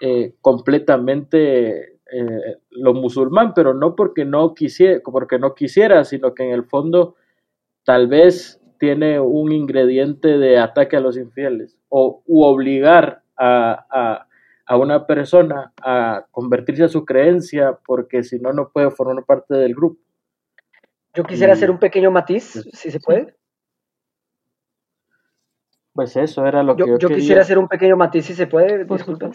eh, 0.01 0.33
completamente 0.41 1.99
eh, 2.11 2.57
lo 2.69 2.93
musulmán, 2.93 3.53
pero 3.53 3.73
no 3.73 3.95
porque 3.95 4.25
no, 4.25 4.53
quisiera, 4.53 5.01
porque 5.03 5.37
no 5.37 5.53
quisiera, 5.53 6.03
sino 6.05 6.33
que 6.33 6.43
en 6.43 6.51
el 6.51 6.63
fondo 6.63 7.15
tal 7.83 8.07
vez 8.07 8.61
tiene 8.79 9.19
un 9.19 9.51
ingrediente 9.51 10.37
de 10.37 10.57
ataque 10.57 10.97
a 10.97 11.01
los 11.01 11.17
infieles 11.17 11.77
o 11.89 12.23
obligar 12.27 13.23
a, 13.37 14.25
a 14.65 14.77
una 14.77 15.05
persona 15.05 15.73
a 15.81 16.25
convertirse 16.31 16.83
a 16.83 16.89
su 16.89 17.05
creencia 17.05 17.77
porque 17.85 18.23
si 18.23 18.39
no, 18.39 18.51
no 18.51 18.69
puede 18.69 18.91
formar 18.91 19.23
parte 19.25 19.53
del 19.55 19.75
grupo. 19.75 20.04
Yo 21.15 21.23
quisiera 21.23 21.53
hacer 21.53 21.71
un 21.71 21.79
pequeño 21.79 22.11
matiz, 22.11 22.51
pues, 22.53 22.69
si 22.73 22.91
se 22.91 22.99
puede. 22.99 23.35
Pues 25.93 26.15
eso 26.17 26.45
era 26.45 26.61
lo 26.61 26.75
que 26.75 26.85
yo, 26.85 26.97
yo 26.97 27.09
quisiera 27.09 27.41
hacer 27.41 27.57
un 27.57 27.69
pequeño 27.69 27.95
matiz, 27.95 28.25
si 28.25 28.33
se 28.33 28.47
puede, 28.47 28.83
disculpen. 28.83 29.31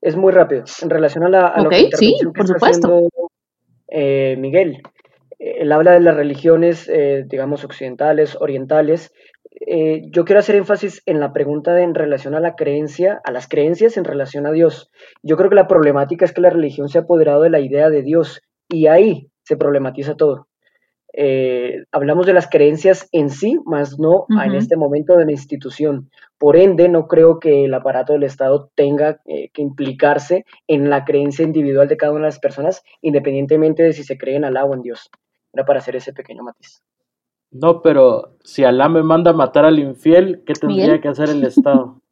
Es 0.00 0.14
muy 0.14 0.32
rápido. 0.32 0.64
En 0.82 0.90
relación 0.90 1.24
a, 1.24 1.28
la, 1.30 1.54
lo 1.56 1.70
que, 1.70 1.88
sí, 1.94 2.14
por 2.34 2.44
está 2.44 2.66
haciendo 2.66 3.08
eh, 3.88 4.36
Miguel, 4.38 4.82
él 5.38 5.72
habla 5.72 5.92
de 5.92 6.00
las 6.00 6.16
religiones, 6.16 6.88
eh, 6.88 7.24
digamos, 7.26 7.64
occidentales, 7.64 8.36
orientales. 8.40 9.12
Eh, 9.66 10.02
yo 10.10 10.24
quiero 10.24 10.40
hacer 10.40 10.56
énfasis 10.56 11.02
en 11.06 11.18
la 11.20 11.32
pregunta 11.32 11.72
de, 11.72 11.82
en 11.82 11.94
relación 11.94 12.34
a 12.34 12.40
la 12.40 12.54
creencia, 12.54 13.20
a 13.24 13.32
las 13.32 13.48
creencias 13.48 13.96
en 13.96 14.04
relación 14.04 14.46
a 14.46 14.52
Dios. 14.52 14.90
Yo 15.22 15.36
creo 15.36 15.48
que 15.48 15.56
la 15.56 15.66
problemática 15.66 16.24
es 16.24 16.32
que 16.32 16.40
la 16.40 16.50
religión 16.50 16.88
se 16.88 16.98
ha 16.98 17.02
apoderado 17.02 17.42
de 17.42 17.50
la 17.50 17.60
idea 17.60 17.88
de 17.88 18.02
Dios 18.02 18.42
y 18.68 18.86
ahí 18.86 19.30
se 19.42 19.56
problematiza 19.56 20.14
todo. 20.14 20.48
Eh, 21.14 21.84
hablamos 21.90 22.26
de 22.26 22.34
las 22.34 22.48
creencias 22.48 23.08
en 23.12 23.30
sí, 23.30 23.58
más 23.64 23.98
no 23.98 24.26
en 24.28 24.54
este 24.54 24.76
momento 24.76 25.16
de 25.16 25.24
la 25.24 25.32
institución. 25.32 26.10
Por 26.36 26.56
ende, 26.56 26.88
no 26.88 27.08
creo 27.08 27.38
que 27.38 27.64
el 27.64 27.74
aparato 27.74 28.12
del 28.12 28.24
Estado 28.24 28.70
tenga 28.74 29.20
eh, 29.24 29.50
que 29.52 29.62
implicarse 29.62 30.44
en 30.66 30.90
la 30.90 31.04
creencia 31.04 31.44
individual 31.44 31.88
de 31.88 31.96
cada 31.96 32.12
una 32.12 32.22
de 32.22 32.28
las 32.28 32.38
personas, 32.38 32.82
independientemente 33.00 33.82
de 33.82 33.92
si 33.92 34.04
se 34.04 34.18
creen 34.18 34.38
en 34.38 34.44
Alá 34.46 34.64
o 34.64 34.74
en 34.74 34.82
Dios. 34.82 35.10
Era 35.52 35.64
para 35.64 35.78
hacer 35.78 35.96
ese 35.96 36.12
pequeño 36.12 36.42
matiz. 36.42 36.82
No, 37.50 37.80
pero 37.80 38.36
si 38.44 38.64
Alá 38.64 38.88
me 38.88 39.02
manda 39.02 39.30
a 39.30 39.34
matar 39.34 39.64
al 39.64 39.78
infiel, 39.78 40.42
¿qué 40.44 40.52
tendría 40.52 41.00
que 41.00 41.08
hacer 41.08 41.30
el 41.30 41.42
Estado? 41.44 42.02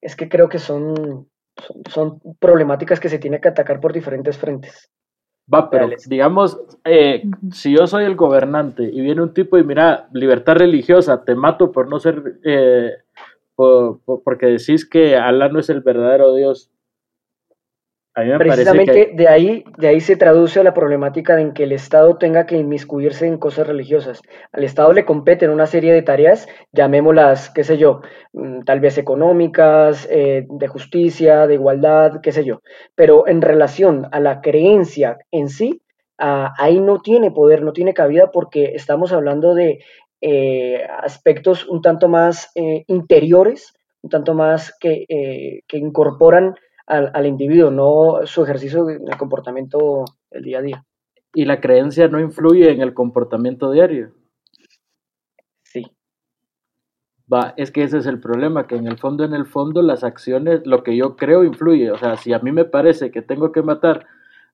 Es 0.00 0.14
que 0.14 0.28
creo 0.28 0.48
que 0.48 0.58
son, 0.58 1.28
son 1.90 2.20
problemáticas 2.38 3.00
que 3.00 3.08
se 3.08 3.18
tiene 3.18 3.40
que 3.40 3.48
atacar 3.48 3.80
por 3.80 3.92
diferentes 3.92 4.38
frentes. 4.38 4.90
Va, 5.52 5.68
pero 5.68 5.90
digamos, 6.06 6.58
eh, 6.84 7.22
si 7.52 7.76
yo 7.76 7.86
soy 7.86 8.04
el 8.04 8.16
gobernante 8.16 8.84
y 8.84 9.00
viene 9.02 9.22
un 9.22 9.34
tipo 9.34 9.58
y 9.58 9.64
mira, 9.64 10.08
libertad 10.12 10.56
religiosa, 10.56 11.22
te 11.22 11.34
mato 11.34 11.70
por 11.70 11.88
no 11.88 12.00
ser, 12.00 12.38
eh, 12.44 12.92
porque 13.54 14.46
decís 14.46 14.88
que 14.88 15.16
Alá 15.16 15.50
no 15.50 15.60
es 15.60 15.68
el 15.68 15.82
verdadero 15.82 16.34
Dios, 16.34 16.70
Precisamente 18.14 19.10
de, 19.12 19.26
ahí, 19.26 19.64
de 19.76 19.88
ahí 19.88 20.00
se 20.00 20.14
traduce 20.14 20.62
la 20.62 20.72
problemática 20.72 21.40
en 21.40 21.52
que 21.52 21.64
el 21.64 21.72
Estado 21.72 22.16
tenga 22.16 22.46
que 22.46 22.56
inmiscuirse 22.56 23.26
en 23.26 23.38
cosas 23.38 23.66
religiosas. 23.66 24.20
Al 24.52 24.62
Estado 24.62 24.92
le 24.92 25.04
competen 25.04 25.50
una 25.50 25.66
serie 25.66 25.92
de 25.92 26.02
tareas, 26.02 26.46
llamémoslas, 26.70 27.50
qué 27.50 27.64
sé 27.64 27.76
yo, 27.76 28.02
mm, 28.32 28.60
tal 28.60 28.78
vez 28.78 28.98
económicas, 28.98 30.06
eh, 30.08 30.46
de 30.48 30.68
justicia, 30.68 31.48
de 31.48 31.54
igualdad, 31.54 32.20
qué 32.22 32.30
sé 32.30 32.44
yo. 32.44 32.60
Pero 32.94 33.26
en 33.26 33.42
relación 33.42 34.06
a 34.12 34.20
la 34.20 34.40
creencia 34.40 35.18
en 35.32 35.48
sí, 35.48 35.82
ahí 36.16 36.78
no 36.78 37.00
tiene 37.00 37.32
poder, 37.32 37.62
no 37.62 37.72
tiene 37.72 37.94
cabida 37.94 38.30
porque 38.30 38.76
estamos 38.76 39.12
hablando 39.12 39.54
de 39.54 39.80
eh, 40.20 40.86
aspectos 41.02 41.66
un 41.66 41.82
tanto 41.82 42.08
más 42.08 42.52
eh, 42.54 42.84
interiores, 42.86 43.74
un 44.02 44.10
tanto 44.10 44.34
más 44.34 44.72
que, 44.78 45.04
que 45.66 45.78
incorporan 45.78 46.54
al, 46.86 47.10
al 47.14 47.26
individuo, 47.26 47.70
no 47.70 48.26
su 48.26 48.42
ejercicio 48.42 48.84
de 48.84 49.00
comportamiento 49.18 50.04
el 50.30 50.42
día 50.42 50.58
a 50.58 50.62
día. 50.62 50.84
¿Y 51.34 51.46
la 51.46 51.60
creencia 51.60 52.08
no 52.08 52.20
influye 52.20 52.70
en 52.70 52.80
el 52.80 52.94
comportamiento 52.94 53.72
diario? 53.72 54.12
Sí. 55.64 55.84
Va, 57.32 57.54
es 57.56 57.72
que 57.72 57.82
ese 57.82 57.98
es 57.98 58.06
el 58.06 58.20
problema, 58.20 58.66
que 58.66 58.76
en 58.76 58.86
el 58.86 58.98
fondo, 58.98 59.24
en 59.24 59.34
el 59.34 59.46
fondo, 59.46 59.82
las 59.82 60.04
acciones, 60.04 60.64
lo 60.64 60.84
que 60.84 60.96
yo 60.96 61.16
creo 61.16 61.42
influye. 61.42 61.90
O 61.90 61.98
sea, 61.98 62.16
si 62.16 62.32
a 62.32 62.38
mí 62.38 62.52
me 62.52 62.64
parece 62.64 63.10
que 63.10 63.22
tengo 63.22 63.50
que 63.50 63.62
matar 63.62 64.06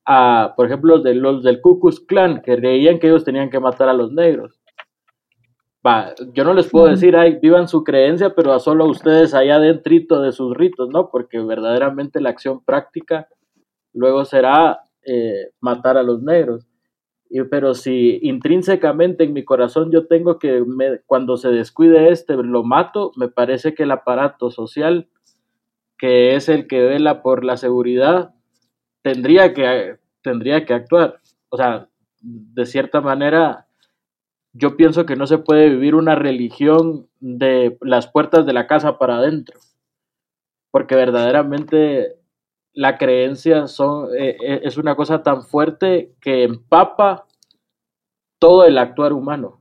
a, 0.05 0.53
por 0.55 0.65
ejemplo, 0.65 0.95
los, 0.95 1.03
de, 1.03 1.13
los 1.13 1.43
del 1.43 1.61
Ku 1.61 1.79
Klux 1.79 1.99
Klan, 1.99 2.41
que 2.41 2.55
creían 2.55 2.99
que 2.99 3.07
ellos 3.07 3.23
tenían 3.23 3.49
que 3.51 3.59
matar 3.59 3.89
a 3.89 3.93
los 3.93 4.11
negros, 4.11 4.60
va, 5.85 6.13
yo 6.33 6.43
no 6.43 6.53
les 6.53 6.69
puedo 6.69 6.87
decir, 6.87 7.15
ay, 7.15 7.39
vivan 7.41 7.67
su 7.67 7.83
creencia, 7.83 8.35
pero 8.35 8.53
a 8.53 8.59
solo 8.59 8.85
ustedes 8.85 9.33
allá 9.33 9.59
dentro 9.59 10.21
de 10.21 10.31
sus 10.31 10.55
ritos, 10.55 10.89
¿no? 10.89 11.09
Porque 11.09 11.39
verdaderamente 11.39 12.21
la 12.21 12.29
acción 12.29 12.63
práctica 12.63 13.27
luego 13.93 14.25
será 14.25 14.81
eh, 15.05 15.49
matar 15.59 15.97
a 15.97 16.03
los 16.03 16.21
negros. 16.21 16.67
Y, 17.29 17.43
pero 17.43 17.73
si 17.73 18.19
intrínsecamente 18.21 19.23
en 19.23 19.33
mi 19.33 19.43
corazón 19.43 19.91
yo 19.91 20.05
tengo 20.07 20.37
que, 20.37 20.63
cuando 21.05 21.37
se 21.37 21.49
descuide 21.49 22.11
este, 22.11 22.35
lo 22.35 22.63
mato, 22.63 23.11
me 23.15 23.29
parece 23.29 23.73
que 23.73 23.83
el 23.83 23.91
aparato 23.91 24.51
social, 24.51 25.07
que 25.97 26.35
es 26.35 26.49
el 26.49 26.67
que 26.67 26.81
vela 26.81 27.21
por 27.21 27.43
la 27.45 27.57
seguridad, 27.57 28.33
tendría 29.01 29.53
que, 29.53 29.97
tendría 30.21 30.65
que 30.65 30.73
actuar. 30.73 31.19
O 31.49 31.57
sea, 31.57 31.87
de 32.21 32.65
cierta 32.65 33.01
manera, 33.01 33.67
yo 34.53 34.75
pienso 34.75 35.05
que 35.05 35.15
no 35.15 35.27
se 35.27 35.37
puede 35.37 35.69
vivir 35.69 35.95
una 35.95 36.15
religión 36.15 37.07
de 37.19 37.77
las 37.81 38.07
puertas 38.07 38.45
de 38.45 38.53
la 38.53 38.67
casa 38.67 38.97
para 38.97 39.17
adentro, 39.17 39.59
porque 40.71 40.95
verdaderamente 40.95 42.17
la 42.73 42.97
creencia 42.97 43.67
son, 43.67 44.09
eh, 44.15 44.37
eh, 44.41 44.61
es 44.63 44.77
una 44.77 44.95
cosa 44.95 45.23
tan 45.23 45.43
fuerte 45.43 46.13
que 46.21 46.43
empapa 46.43 47.25
todo 48.39 48.65
el 48.65 48.77
actuar 48.77 49.13
humano. 49.13 49.59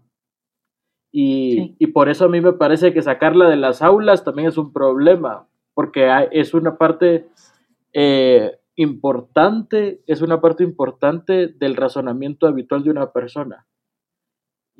Y, 1.12 1.74
y, 1.78 1.88
por 1.88 2.08
eso 2.08 2.26
a 2.26 2.28
mí 2.28 2.40
me 2.40 2.52
parece 2.52 2.92
que 2.92 3.02
sacarla 3.02 3.48
de 3.48 3.56
las 3.56 3.82
aulas 3.82 4.22
también 4.22 4.46
es 4.46 4.56
un 4.56 4.72
problema, 4.72 5.48
porque 5.74 6.08
es 6.30 6.54
una 6.54 6.78
parte 6.78 7.26
eh, 7.92 8.60
importante, 8.76 10.02
es 10.06 10.22
una 10.22 10.40
parte 10.40 10.62
importante 10.62 11.48
del 11.48 11.74
razonamiento 11.74 12.46
habitual 12.46 12.84
de 12.84 12.90
una 12.90 13.12
persona. 13.12 13.66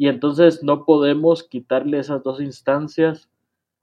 Y 0.00 0.08
entonces 0.08 0.62
no 0.62 0.86
podemos 0.86 1.42
quitarle 1.42 1.98
esas 1.98 2.22
dos 2.22 2.40
instancias 2.40 3.28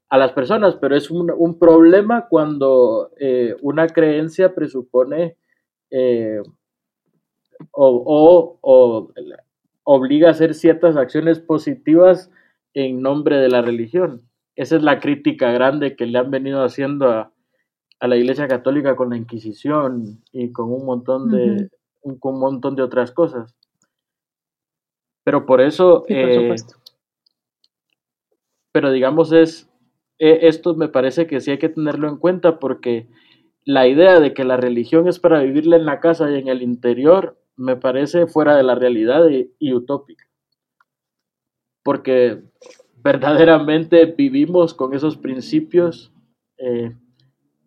a 0.08 0.18
las 0.18 0.32
personas, 0.32 0.74
pero 0.74 0.96
es 0.96 1.12
un, 1.12 1.58
problema 1.60 2.26
cuando 2.26 3.12
eh, 3.20 3.54
una 3.62 3.86
creencia 3.86 4.52
presupone 4.52 5.36
eh, 5.92 6.42
o, 7.70 9.12
obliga 9.84 10.26
a 10.26 10.30
hacer 10.32 10.54
ciertas 10.54 10.96
acciones 10.96 11.38
positivas 11.38 12.32
en 12.74 13.00
nombre 13.00 13.36
de 13.36 13.50
la 13.50 13.62
religión. 13.62 14.22
Esa 14.56 14.74
es 14.74 14.82
la 14.82 14.98
crítica 14.98 15.52
grande 15.52 15.94
que 15.94 16.06
le 16.06 16.18
han 16.18 16.32
venido 16.32 16.64
haciendo 16.64 17.12
a, 17.12 17.32
la 18.00 18.16
Iglesia 18.16 18.48
Católica 18.48 18.96
con 18.96 19.10
la 19.10 19.16
Inquisición 19.16 20.20
y 20.32 20.50
con 20.50 20.72
un 20.72 20.84
montón 20.84 21.30
de, 21.30 21.70
un, 22.02 22.18
montón 22.40 22.74
de 22.74 22.82
otras 22.82 23.12
cosas. 23.12 23.54
Pero 25.28 25.44
por 25.44 25.60
eso, 25.60 26.06
eh, 26.08 26.56
pero 28.72 28.90
digamos 28.90 29.30
es 29.30 29.70
e, 30.18 30.48
esto 30.48 30.74
me 30.74 30.88
parece 30.88 31.26
que 31.26 31.42
sí 31.42 31.50
hay 31.50 31.58
que 31.58 31.68
tenerlo 31.68 32.08
en 32.08 32.16
cuenta 32.16 32.58
porque 32.58 33.08
la 33.66 33.86
idea 33.86 34.20
de 34.20 34.32
que 34.32 34.44
la 34.44 34.56
religión 34.56 35.06
es 35.06 35.18
para 35.18 35.42
vivirla 35.42 35.76
en 35.76 35.84
la 35.84 36.00
casa 36.00 36.30
y 36.30 36.38
en 36.38 36.48
el 36.48 36.62
interior 36.62 37.38
me 37.56 37.76
parece 37.76 38.26
fuera 38.26 38.56
de 38.56 38.62
la 38.62 38.74
realidad 38.74 39.28
y, 39.28 39.74
utópica. 39.74 40.24
Porque 41.82 42.44
verdaderamente 42.96 44.06
vivimos 44.06 44.72
con 44.72 44.94
esos 44.94 45.18
principios, 45.18 46.10
eh, 46.56 46.96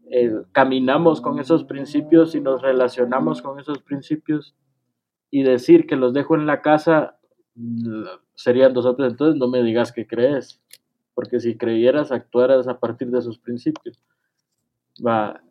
eh, 0.09 0.33
caminamos 0.51 1.21
con 1.21 1.37
esos 1.37 1.63
principios 1.63 2.33
y 2.33 2.41
nos 2.41 2.63
relacionamos 2.63 3.43
con 3.43 3.59
esos 3.59 3.83
principios 3.83 4.55
y 5.29 5.43
decir 5.43 5.85
que 5.85 5.95
los 5.95 6.15
dejo 6.15 6.33
en 6.33 6.47
la 6.47 6.63
casa 6.63 7.19
serían 8.35 8.73
dos 8.73 8.85
otros, 8.85 9.11
entonces 9.11 9.39
no 9.39 9.47
me 9.47 9.61
digas 9.63 9.91
que 9.91 10.07
crees 10.07 10.61
porque 11.13 11.39
si 11.39 11.57
creyeras, 11.57 12.11
actuaras 12.11 12.67
a 12.67 12.79
partir 12.79 13.09
de 13.09 13.21
sus 13.21 13.37
principios. 13.37 14.01
Va, 15.05 15.41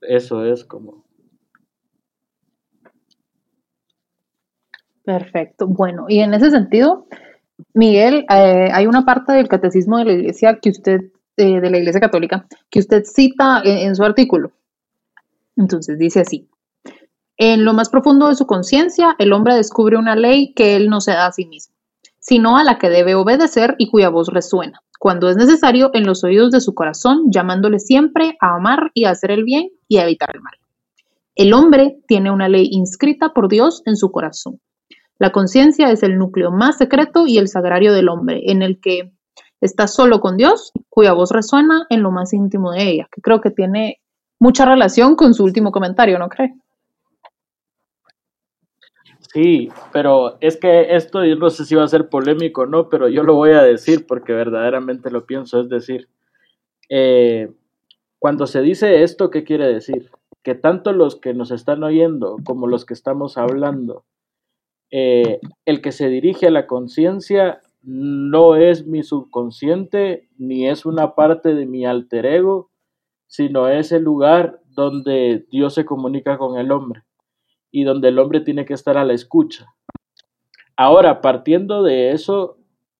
eso 0.00 0.44
es 0.44 0.64
como... 0.64 1.04
Perfecto. 5.04 5.66
Bueno, 5.68 6.06
y 6.08 6.20
en 6.20 6.34
ese 6.34 6.50
sentido, 6.50 7.06
Miguel, 7.74 8.26
eh, 8.28 8.70
hay 8.72 8.86
una 8.86 9.04
parte 9.04 9.32
del 9.32 9.48
catecismo 9.48 9.98
de 9.98 10.04
la 10.04 10.12
Iglesia 10.12 10.58
que 10.60 10.70
usted, 10.70 11.00
eh, 11.36 11.60
de 11.60 11.70
la 11.70 11.78
Iglesia 11.78 12.00
Católica, 12.00 12.46
que 12.70 12.80
usted 12.80 13.04
cita 13.04 13.62
en 13.64 13.94
su 13.94 14.02
artículo. 14.02 14.52
Entonces 15.56 15.98
dice 15.98 16.20
así. 16.20 16.48
En 17.38 17.64
lo 17.64 17.74
más 17.74 17.90
profundo 17.90 18.28
de 18.28 18.36
su 18.36 18.46
conciencia, 18.46 19.14
el 19.18 19.32
hombre 19.32 19.54
descubre 19.54 19.96
una 19.96 20.16
ley 20.16 20.54
que 20.54 20.76
él 20.76 20.88
no 20.88 21.00
se 21.00 21.12
da 21.12 21.26
a 21.26 21.32
sí 21.32 21.46
mismo 21.46 21.76
sino 22.26 22.56
a 22.58 22.64
la 22.64 22.76
que 22.76 22.90
debe 22.90 23.14
obedecer 23.14 23.76
y 23.78 23.88
cuya 23.88 24.08
voz 24.08 24.28
resuena, 24.32 24.82
cuando 24.98 25.28
es 25.30 25.36
necesario, 25.36 25.90
en 25.94 26.04
los 26.06 26.24
oídos 26.24 26.50
de 26.50 26.60
su 26.60 26.74
corazón, 26.74 27.30
llamándole 27.30 27.78
siempre 27.78 28.36
a 28.40 28.56
amar 28.56 28.90
y 28.94 29.04
a 29.04 29.10
hacer 29.10 29.30
el 29.30 29.44
bien 29.44 29.70
y 29.86 29.98
a 29.98 30.02
evitar 30.02 30.30
el 30.34 30.40
mal. 30.40 30.54
El 31.36 31.54
hombre 31.54 32.00
tiene 32.08 32.32
una 32.32 32.48
ley 32.48 32.68
inscrita 32.72 33.32
por 33.32 33.48
Dios 33.48 33.82
en 33.86 33.94
su 33.94 34.10
corazón. 34.10 34.60
La 35.20 35.30
conciencia 35.30 35.92
es 35.92 36.02
el 36.02 36.18
núcleo 36.18 36.50
más 36.50 36.78
secreto 36.78 37.28
y 37.28 37.38
el 37.38 37.46
sagrario 37.46 37.92
del 37.92 38.08
hombre, 38.08 38.50
en 38.50 38.62
el 38.62 38.80
que 38.80 39.12
está 39.60 39.86
solo 39.86 40.18
con 40.18 40.36
Dios, 40.36 40.72
cuya 40.88 41.12
voz 41.12 41.30
resuena 41.30 41.86
en 41.90 42.02
lo 42.02 42.10
más 42.10 42.32
íntimo 42.32 42.72
de 42.72 42.90
ella, 42.90 43.08
que 43.12 43.20
creo 43.20 43.40
que 43.40 43.52
tiene 43.52 44.00
mucha 44.40 44.64
relación 44.64 45.14
con 45.14 45.32
su 45.32 45.44
último 45.44 45.70
comentario, 45.70 46.18
¿no 46.18 46.28
cree? 46.28 46.54
Sí, 49.36 49.68
pero 49.92 50.38
es 50.40 50.56
que 50.56 50.96
esto 50.96 51.22
yo 51.22 51.36
no 51.36 51.50
sé 51.50 51.66
si 51.66 51.74
va 51.74 51.84
a 51.84 51.88
ser 51.88 52.08
polémico 52.08 52.62
o 52.62 52.66
no, 52.66 52.88
pero 52.88 53.06
yo 53.06 53.22
lo 53.22 53.34
voy 53.34 53.50
a 53.50 53.62
decir 53.62 54.06
porque 54.06 54.32
verdaderamente 54.32 55.10
lo 55.10 55.26
pienso. 55.26 55.60
Es 55.60 55.68
decir, 55.68 56.08
eh, 56.88 57.52
cuando 58.18 58.46
se 58.46 58.62
dice 58.62 59.02
esto, 59.02 59.28
¿qué 59.28 59.44
quiere 59.44 59.66
decir? 59.68 60.10
Que 60.42 60.54
tanto 60.54 60.94
los 60.94 61.16
que 61.16 61.34
nos 61.34 61.50
están 61.50 61.82
oyendo 61.82 62.38
como 62.46 62.66
los 62.66 62.86
que 62.86 62.94
estamos 62.94 63.36
hablando, 63.36 64.06
eh, 64.90 65.38
el 65.66 65.82
que 65.82 65.92
se 65.92 66.08
dirige 66.08 66.46
a 66.46 66.50
la 66.50 66.66
conciencia 66.66 67.60
no 67.82 68.56
es 68.56 68.86
mi 68.86 69.02
subconsciente 69.02 70.30
ni 70.38 70.66
es 70.66 70.86
una 70.86 71.14
parte 71.14 71.54
de 71.54 71.66
mi 71.66 71.84
alter 71.84 72.24
ego, 72.24 72.70
sino 73.26 73.68
es 73.68 73.92
el 73.92 74.02
lugar 74.02 74.62
donde 74.70 75.44
Dios 75.50 75.74
se 75.74 75.84
comunica 75.84 76.38
con 76.38 76.58
el 76.58 76.72
hombre 76.72 77.05
y 77.70 77.84
donde 77.84 78.08
el 78.08 78.18
hombre 78.18 78.40
tiene 78.40 78.64
que 78.64 78.74
estar 78.74 78.96
a 78.96 79.04
la 79.04 79.12
escucha. 79.12 79.66
Ahora, 80.76 81.20
partiendo 81.20 81.82
de 81.82 82.12
eso, 82.12 82.58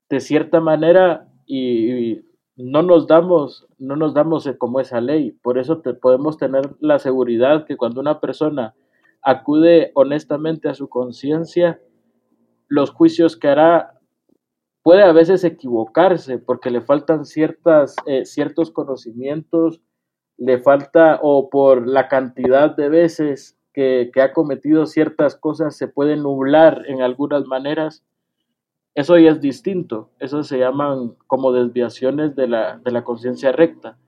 de 0.08 0.20
cierta 0.20 0.60
manera, 0.60 1.28
y, 1.46 2.20
no 2.56 2.82
nos 2.82 3.06
damos, 3.06 3.66
no 3.78 3.96
nos 3.96 4.14
damos 4.14 4.48
como 4.58 4.80
esa 4.80 5.00
ley. 5.00 5.32
Por 5.42 5.58
eso 5.58 5.82
podemos 6.00 6.38
tener 6.38 6.74
la 6.80 6.98
seguridad 6.98 7.66
que 7.66 7.76
cuando 7.76 8.00
una 8.00 8.18
persona 8.18 8.74
acude 9.22 9.92
honestamente 9.94 10.68
a 10.68 10.74
su 10.74 10.88
conciencia, 10.88 11.80
los 12.68 12.90
juicios 12.90 13.36
que 13.36 13.48
hará 13.48 13.92
puede 14.82 15.02
a 15.02 15.12
veces 15.12 15.44
equivocarse 15.44 16.38
porque 16.38 16.70
le 16.70 16.80
faltan 16.80 17.26
ciertas, 17.26 17.96
eh, 18.06 18.24
ciertos 18.24 18.70
conocimientos, 18.70 19.82
le 20.38 20.58
falta 20.58 21.18
o 21.22 21.50
por 21.50 21.86
la 21.86 22.08
cantidad 22.08 22.74
de 22.74 22.88
veces 22.88 23.55
que, 23.76 24.10
ha 24.22 24.32
cometido 24.32 24.86
ciertas 24.86 25.36
cosas 25.36 25.76
se 25.76 25.86
puede 25.86 26.16
nublar 26.16 26.84
en 26.86 27.02
algunas 27.02 27.44
maneras, 27.46 28.02
eso 28.94 29.18
ya 29.18 29.32
es 29.32 29.42
distinto. 29.42 30.08
Eso 30.18 30.42
se 30.42 30.58
llaman 30.58 31.14
como 31.26 31.52
desviaciones 31.52 32.34
de 32.34 32.48
la, 32.48 32.78
de 32.78 32.90
la 32.90 33.04
conciencia 33.04 33.52
recta. 33.52 33.98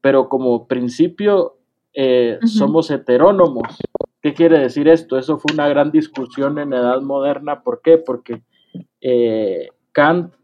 Pero 0.00 0.28
como 0.28 0.66
principio 0.66 1.58
eh, 1.94 2.40
somos 2.44 2.90
heterónomos. 2.90 3.78
¿Qué 4.20 4.34
quiere 4.34 4.58
decir 4.58 4.88
esto? 4.88 5.16
Eso 5.16 5.38
fue 5.38 5.54
una 5.54 5.68
gran 5.68 5.92
discusión 5.92 6.58
en 6.58 6.70
la 6.70 6.78
edad 6.78 7.00
moderna. 7.00 7.62
¿Por 7.62 7.80
qué? 7.80 7.98
Porque 7.98 8.42
eh, 9.00 9.68
Kant 9.92 10.34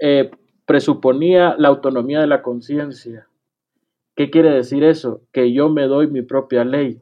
eh, 0.00 0.30
presuponía 0.66 1.54
la 1.56 1.68
autonomía 1.68 2.20
de 2.20 2.26
la 2.26 2.42
conciencia. 2.42 3.26
¿Qué 4.14 4.28
quiere 4.28 4.50
decir 4.50 4.84
eso? 4.84 5.22
Que 5.32 5.50
yo 5.54 5.70
me 5.70 5.86
doy 5.86 6.08
mi 6.08 6.20
propia 6.20 6.62
ley. 6.62 7.00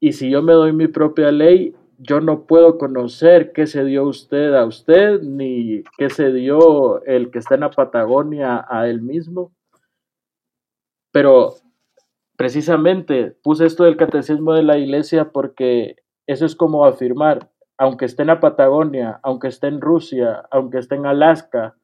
Y 0.00 0.12
si 0.12 0.30
yo 0.30 0.42
me 0.42 0.54
doy 0.54 0.72
mi 0.72 0.88
propia 0.88 1.30
ley, 1.30 1.74
yo 1.98 2.20
no 2.20 2.46
puedo 2.46 2.78
conocer 2.78 3.52
qué 3.52 3.66
se 3.66 3.84
dio 3.84 4.04
usted 4.04 4.54
a 4.54 4.64
usted, 4.64 5.20
ni 5.20 5.84
qué 5.98 6.08
se 6.08 6.32
dio 6.32 7.04
el 7.04 7.30
que 7.30 7.38
está 7.38 7.56
en 7.56 7.60
la 7.60 7.70
Patagonia 7.70 8.64
a 8.68 8.88
él 8.88 9.02
mismo. 9.02 9.52
Pero 11.12 11.54
precisamente 12.36 13.36
puse 13.42 13.66
esto 13.66 13.84
del 13.84 13.98
catecismo 13.98 14.54
de 14.54 14.62
la 14.62 14.78
iglesia 14.78 15.30
porque 15.30 15.96
eso 16.26 16.46
es 16.46 16.56
como 16.56 16.86
afirmar, 16.86 17.50
aunque 17.76 18.06
esté 18.06 18.22
en 18.22 18.28
la 18.28 18.40
Patagonia, 18.40 19.20
aunque 19.22 19.48
esté 19.48 19.66
en 19.66 19.82
Rusia, 19.82 20.46
aunque 20.50 20.78
esté 20.78 20.94
en 20.94 21.04
Alaska, 21.04 21.76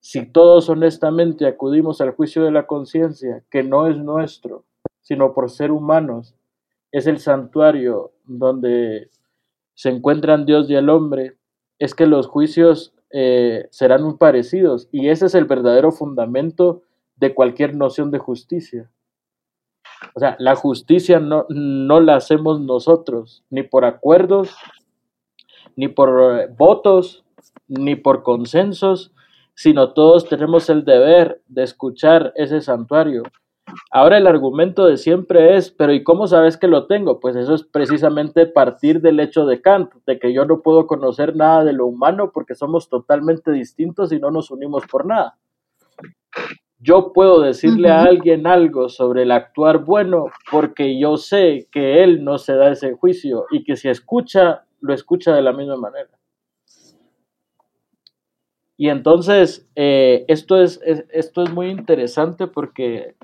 si 0.00 0.24
todos 0.24 0.68
honestamente 0.70 1.46
acudimos 1.46 2.00
al 2.00 2.12
juicio 2.12 2.44
de 2.44 2.52
la 2.52 2.66
conciencia, 2.66 3.42
que 3.50 3.64
no 3.64 3.88
es 3.88 3.98
nuestro, 3.98 4.64
sino 5.00 5.34
por 5.34 5.50
ser 5.50 5.72
humanos, 5.72 6.35
es 6.96 7.06
el 7.06 7.18
santuario 7.18 8.12
donde 8.24 9.10
se 9.74 9.90
encuentran 9.90 10.46
Dios 10.46 10.70
y 10.70 10.76
el 10.76 10.88
hombre, 10.88 11.36
es 11.78 11.94
que 11.94 12.06
los 12.06 12.26
juicios 12.26 12.94
eh, 13.10 13.68
serán 13.70 14.02
muy 14.02 14.14
parecidos 14.14 14.88
y 14.90 15.10
ese 15.10 15.26
es 15.26 15.34
el 15.34 15.44
verdadero 15.44 15.92
fundamento 15.92 16.84
de 17.16 17.34
cualquier 17.34 17.76
noción 17.76 18.10
de 18.10 18.18
justicia. 18.18 18.90
O 20.14 20.20
sea, 20.20 20.36
la 20.38 20.56
justicia 20.56 21.20
no, 21.20 21.44
no 21.50 22.00
la 22.00 22.16
hacemos 22.16 22.62
nosotros, 22.62 23.44
ni 23.50 23.62
por 23.62 23.84
acuerdos, 23.84 24.56
ni 25.76 25.88
por 25.88 26.40
eh, 26.40 26.48
votos, 26.56 27.26
ni 27.68 27.96
por 27.96 28.22
consensos, 28.22 29.12
sino 29.54 29.92
todos 29.92 30.30
tenemos 30.30 30.70
el 30.70 30.86
deber 30.86 31.42
de 31.46 31.62
escuchar 31.62 32.32
ese 32.36 32.62
santuario. 32.62 33.22
Ahora 33.90 34.18
el 34.18 34.26
argumento 34.26 34.86
de 34.86 34.96
siempre 34.96 35.56
es, 35.56 35.70
pero 35.70 35.92
¿y 35.92 36.04
cómo 36.04 36.26
sabes 36.26 36.56
que 36.56 36.68
lo 36.68 36.86
tengo? 36.86 37.18
Pues 37.18 37.34
eso 37.34 37.54
es 37.54 37.64
precisamente 37.64 38.46
partir 38.46 39.00
del 39.00 39.18
hecho 39.20 39.44
de 39.46 39.60
Kant, 39.60 39.92
de 40.06 40.18
que 40.18 40.32
yo 40.32 40.44
no 40.44 40.62
puedo 40.62 40.86
conocer 40.86 41.34
nada 41.34 41.64
de 41.64 41.72
lo 41.72 41.86
humano 41.86 42.30
porque 42.32 42.54
somos 42.54 42.88
totalmente 42.88 43.50
distintos 43.50 44.12
y 44.12 44.20
no 44.20 44.30
nos 44.30 44.50
unimos 44.50 44.84
por 44.86 45.06
nada. 45.06 45.38
Yo 46.78 47.12
puedo 47.12 47.40
decirle 47.40 47.90
a 47.90 48.02
alguien 48.02 48.46
algo 48.46 48.88
sobre 48.88 49.22
el 49.22 49.32
actuar 49.32 49.84
bueno 49.84 50.26
porque 50.50 50.98
yo 50.98 51.16
sé 51.16 51.66
que 51.72 52.04
él 52.04 52.22
no 52.22 52.38
se 52.38 52.54
da 52.54 52.70
ese 52.70 52.92
juicio 52.92 53.46
y 53.50 53.64
que 53.64 53.76
si 53.76 53.88
escucha, 53.88 54.64
lo 54.80 54.92
escucha 54.92 55.34
de 55.34 55.42
la 55.42 55.52
misma 55.52 55.76
manera. 55.76 56.10
Y 58.76 58.90
entonces, 58.90 59.66
eh, 59.74 60.26
esto, 60.28 60.60
es, 60.60 60.80
esto 60.84 61.42
es 61.42 61.50
muy 61.50 61.68
interesante 61.68 62.46
porque 62.46 63.14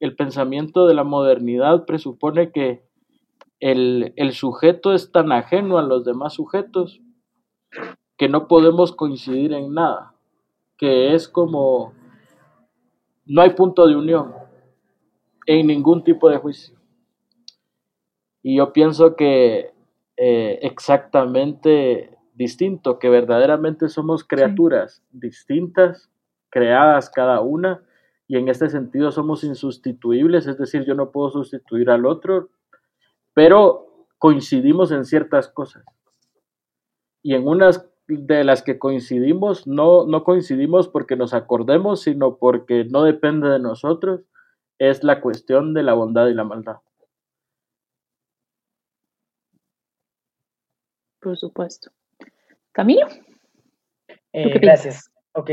el 0.00 0.16
pensamiento 0.16 0.86
de 0.86 0.94
la 0.94 1.04
modernidad 1.04 1.84
presupone 1.84 2.52
que 2.52 2.82
el, 3.60 4.12
el, 4.16 4.32
sujeto 4.32 4.92
es 4.92 5.10
tan 5.10 5.32
ajeno 5.32 5.78
a 5.78 5.82
los 5.82 6.04
demás 6.04 6.34
sujetos 6.34 7.00
que 8.16 8.28
no 8.28 8.46
podemos 8.46 8.92
coincidir 8.92 9.52
en 9.52 9.74
nada, 9.74 10.14
que 10.76 11.14
es 11.14 11.28
como 11.28 11.92
no 13.26 13.42
hay 13.42 13.50
punto 13.50 13.86
de 13.86 13.96
unión 13.96 14.32
en 15.46 15.66
ningún 15.66 16.04
tipo 16.04 16.28
de 16.30 16.38
juicio. 16.38 16.78
Y 18.42 18.56
yo 18.56 18.72
pienso 18.72 19.16
que 19.16 19.72
eh, 20.16 20.58
exactamente 20.62 22.16
distinto, 22.34 22.98
que 22.98 23.08
verdaderamente 23.08 23.88
somos 23.88 24.24
criaturas 24.24 25.02
distintas, 25.10 26.10
creadas 26.50 27.10
cada 27.10 27.40
una, 27.40 27.82
y 28.28 28.36
en 28.36 28.48
este 28.48 28.68
sentido 28.68 29.10
somos 29.10 29.42
insustituibles, 29.42 30.46
es 30.46 30.58
decir, 30.58 30.84
yo 30.84 30.94
no 30.94 31.10
puedo 31.10 31.30
sustituir 31.30 31.88
al 31.88 32.04
otro, 32.04 32.50
pero 33.32 34.06
coincidimos 34.18 34.92
en 34.92 35.06
ciertas 35.06 35.48
cosas. 35.48 35.82
Y 37.22 37.34
en 37.34 37.48
unas 37.48 37.88
de 38.06 38.44
las 38.44 38.62
que 38.62 38.78
coincidimos, 38.78 39.66
no, 39.66 40.06
no 40.06 40.24
coincidimos 40.24 40.88
porque 40.88 41.16
nos 41.16 41.32
acordemos, 41.32 42.02
sino 42.02 42.36
porque 42.36 42.84
no 42.84 43.02
depende 43.02 43.48
de 43.48 43.58
nosotros, 43.58 44.20
es 44.78 45.02
la 45.02 45.22
cuestión 45.22 45.72
de 45.72 45.82
la 45.82 45.94
bondad 45.94 46.28
y 46.28 46.34
la 46.34 46.44
maldad. 46.44 46.76
Por 51.20 51.36
supuesto. 51.36 51.90
Camilo. 52.72 53.08
Eh, 54.32 54.58
gracias. 54.60 55.10
Ok, 55.32 55.50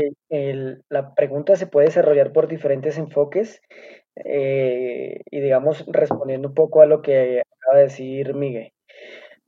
la 0.88 1.14
pregunta 1.14 1.54
se 1.56 1.66
puede 1.66 1.86
desarrollar 1.86 2.32
por 2.32 2.48
diferentes 2.48 2.98
enfoques 2.98 3.60
eh, 4.16 5.20
y 5.30 5.40
digamos 5.40 5.84
respondiendo 5.86 6.48
un 6.48 6.54
poco 6.54 6.80
a 6.82 6.86
lo 6.86 7.02
que 7.02 7.42
acaba 7.60 7.78
de 7.78 7.84
decir 7.84 8.34
Miguel. 8.34 8.72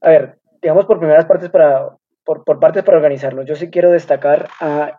A 0.00 0.10
ver, 0.10 0.38
digamos 0.62 0.86
por 0.86 0.98
primeras 0.98 1.26
partes 1.26 1.50
para, 1.50 1.96
por, 2.24 2.44
partes 2.60 2.84
para 2.84 2.98
organizarnos. 2.98 3.46
Yo 3.46 3.56
sí 3.56 3.70
quiero 3.70 3.90
destacar 3.90 4.48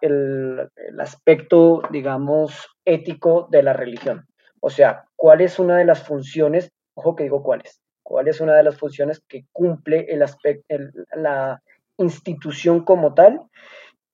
el, 0.02 0.68
el 0.76 1.00
aspecto, 1.00 1.84
digamos, 1.92 2.68
ético 2.86 3.48
de 3.52 3.64
la 3.64 3.74
religión. 3.74 4.26
O 4.62 4.70
sea, 4.70 5.06
¿cuál 5.16 5.42
es 5.42 5.60
una 5.60 5.78
de 5.78 5.86
las 5.86 6.04
funciones, 6.04 6.72
ojo 6.96 7.16
que 7.16 7.24
digo 7.24 7.44
cuáles, 7.44 7.82
cuál 8.04 8.28
es 8.28 8.42
una 8.42 8.56
de 8.56 8.64
las 8.64 8.78
funciones 8.78 9.22
que 9.28 9.46
cumple 9.52 10.08
el 10.10 10.24
aspecto, 10.24 10.76
la 11.16 11.62
institución 11.98 12.84
como 12.84 13.14
tal 13.14 13.42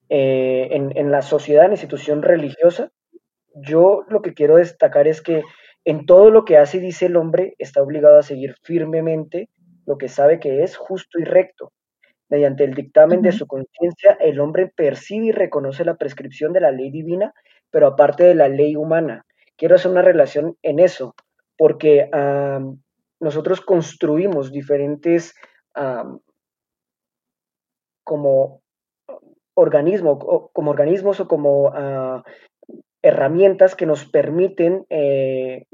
eh, 0.09 0.67
en, 0.71 1.11
la 1.11 1.21
sociedad, 1.21 1.63
en 1.63 1.71
la 1.71 1.75
institución 1.75 2.21
religiosa, 2.21 2.91
yo 3.55 4.03
lo 4.09 4.21
que 4.21 4.33
quiero 4.33 4.57
destacar 4.57 5.07
es 5.07 5.21
que 5.21 5.43
en 5.83 6.05
todo 6.05 6.29
lo 6.29 6.45
que 6.45 6.57
hace 6.57 6.77
y 6.77 6.81
dice 6.81 7.07
el 7.07 7.15
hombre 7.15 7.55
está 7.57 7.81
obligado 7.81 8.19
a 8.19 8.23
seguir 8.23 8.55
firmemente 8.63 9.49
lo 9.85 9.97
que 9.97 10.07
sabe 10.07 10.39
que 10.39 10.63
es 10.63 10.77
justo 10.77 11.19
y 11.19 11.23
recto. 11.23 11.71
Mediante 12.27 12.63
el 12.63 12.73
dictamen 12.73 13.21
de 13.21 13.31
su 13.31 13.45
conciencia, 13.45 14.17
el 14.19 14.39
hombre 14.39 14.71
percibe 14.75 15.27
y 15.27 15.31
reconoce 15.31 15.85
la 15.85 15.95
prescripción 15.95 16.53
de 16.53 16.61
la 16.61 16.71
ley 16.71 16.89
divina, 16.91 17.33
pero 17.69 17.87
aparte 17.87 18.23
de 18.23 18.35
la 18.35 18.47
ley 18.47 18.75
humana. 18.75 19.25
Quiero 19.57 19.75
hacer 19.75 19.91
una 19.91 20.01
relación 20.01 20.57
en 20.63 20.79
eso, 20.79 21.13
porque 21.55 22.09
nosotros 23.19 23.61
construimos 23.61 24.51
diferentes 24.51 25.35
como 28.03 28.61
organismo, 29.55 30.49
como 30.53 30.71
organismos 30.71 31.19
o 31.19 31.27
como 31.27 31.71
ah, 31.73 32.23
herramientas 33.01 33.75
que 33.75 33.85
nos 33.85 34.05
permiten 34.05 34.85
eh, 34.89 35.65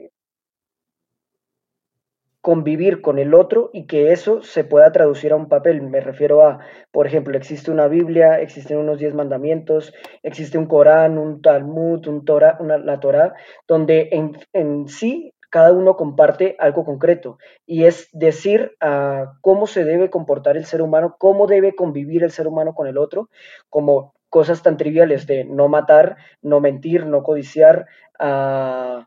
convivir 2.42 3.02
con 3.02 3.20
el 3.20 3.34
otro 3.34 3.70
y 3.72 3.86
que 3.86 4.12
eso 4.12 4.42
se 4.42 4.64
pueda 4.64 4.92
traducir 4.92 5.32
a 5.32 5.36
un 5.36 5.48
papel. 5.48 5.82
Me 5.82 6.02
refiero 6.02 6.42
a, 6.42 6.60
por 6.92 7.06
ejemplo, 7.06 7.38
existe 7.38 7.70
una 7.70 7.88
Biblia, 7.88 8.40
existen 8.40 8.78
unos 8.78 8.98
diez 8.98 9.14
mandamientos, 9.14 9.94
existe 10.24 10.58
un 10.58 10.66
Corán, 10.66 11.18
un 11.18 11.42
Talmud, 11.42 12.08
un 12.08 12.26
Torah, 12.26 12.58
una, 12.60 12.78
la 12.78 13.00
Torah, 13.00 13.34
donde 13.68 14.10
en 14.54 14.88
sí 14.88 15.34
cada 15.52 15.74
uno 15.74 15.98
comparte 15.98 16.56
algo 16.58 16.86
concreto 16.86 17.38
y 17.68 17.84
es 17.84 18.10
decir 18.14 18.76
ah, 18.82 19.34
cómo 19.42 19.68
se 19.68 19.84
debe 19.84 20.10
comportar 20.10 20.58
el 20.58 20.66
ser 20.66 20.82
humano, 20.82 21.18
cómo 21.20 21.46
debe 21.46 21.76
convivir 21.76 22.24
el 22.24 22.32
ser 22.32 22.48
humano 22.48 22.74
con 22.74 22.88
el 22.88 22.98
otro, 22.98 23.30
como 23.70 24.16
cosas 24.30 24.64
tan 24.64 24.78
triviales 24.78 25.28
de 25.28 25.44
no 25.44 25.68
matar, 25.68 26.16
no 26.42 26.62
mentir, 26.62 27.06
no 27.06 27.22
codiciar, 27.22 27.86
uh, 28.20 29.04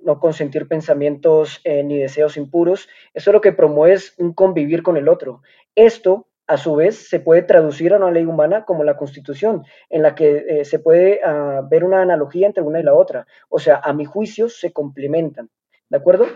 no 0.00 0.20
consentir 0.20 0.68
pensamientos 0.68 1.60
eh, 1.64 1.82
ni 1.82 1.98
deseos 1.98 2.36
impuros. 2.36 2.88
Eso 3.14 3.30
es 3.30 3.34
lo 3.34 3.40
que 3.40 3.52
promueve 3.52 3.98
un 4.18 4.34
convivir 4.34 4.82
con 4.82 4.98
el 4.98 5.08
otro. 5.08 5.42
Esto 5.74 6.28
a 6.46 6.56
su 6.56 6.74
vez 6.76 7.08
se 7.08 7.20
puede 7.20 7.42
traducir 7.42 7.92
a 7.92 7.96
una 7.96 8.10
ley 8.10 8.24
humana 8.24 8.64
como 8.64 8.84
la 8.84 8.96
Constitución, 8.96 9.64
en 9.90 10.02
la 10.02 10.14
que 10.14 10.44
eh, 10.48 10.64
se 10.64 10.78
puede 10.78 11.20
ah, 11.24 11.62
ver 11.68 11.84
una 11.84 12.02
analogía 12.02 12.46
entre 12.46 12.62
una 12.62 12.80
y 12.80 12.84
la 12.84 12.94
otra. 12.94 13.26
O 13.48 13.58
sea, 13.58 13.80
a 13.82 13.92
mi 13.92 14.04
juicio 14.04 14.48
se 14.48 14.72
complementan. 14.72 15.50
¿De 15.88 15.96
acuerdo? 15.96 16.26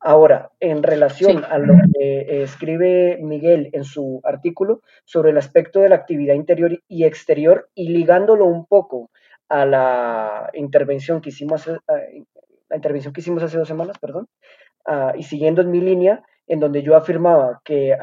Ahora, 0.00 0.50
en 0.60 0.82
relación 0.82 1.44
a 1.44 1.56
lo 1.56 1.74
que 1.94 2.20
eh, 2.20 2.42
escribe 2.42 3.18
Miguel 3.22 3.70
en 3.72 3.84
su 3.84 4.20
artículo 4.22 4.82
sobre 5.04 5.30
el 5.30 5.38
aspecto 5.38 5.80
de 5.80 5.88
la 5.88 5.96
actividad 5.96 6.34
interior 6.34 6.78
y 6.88 7.04
exterior 7.04 7.70
y 7.74 7.88
ligándolo 7.88 8.44
un 8.44 8.66
poco 8.66 9.10
a 9.48 9.64
la 9.64 10.50
intervención 10.52 11.22
que 11.22 11.30
hicimos, 11.30 11.66
hace, 11.66 11.78
ah, 11.88 11.96
la 12.68 12.76
intervención 12.76 13.14
que 13.14 13.22
hicimos 13.22 13.42
hace 13.42 13.56
dos 13.56 13.68
semanas, 13.68 13.98
perdón, 13.98 14.28
ah, 14.84 15.14
y 15.16 15.22
siguiendo 15.22 15.62
en 15.62 15.70
mi 15.70 15.80
línea, 15.80 16.22
en 16.46 16.60
donde 16.60 16.82
yo 16.82 16.96
afirmaba 16.96 17.62
que 17.64 17.96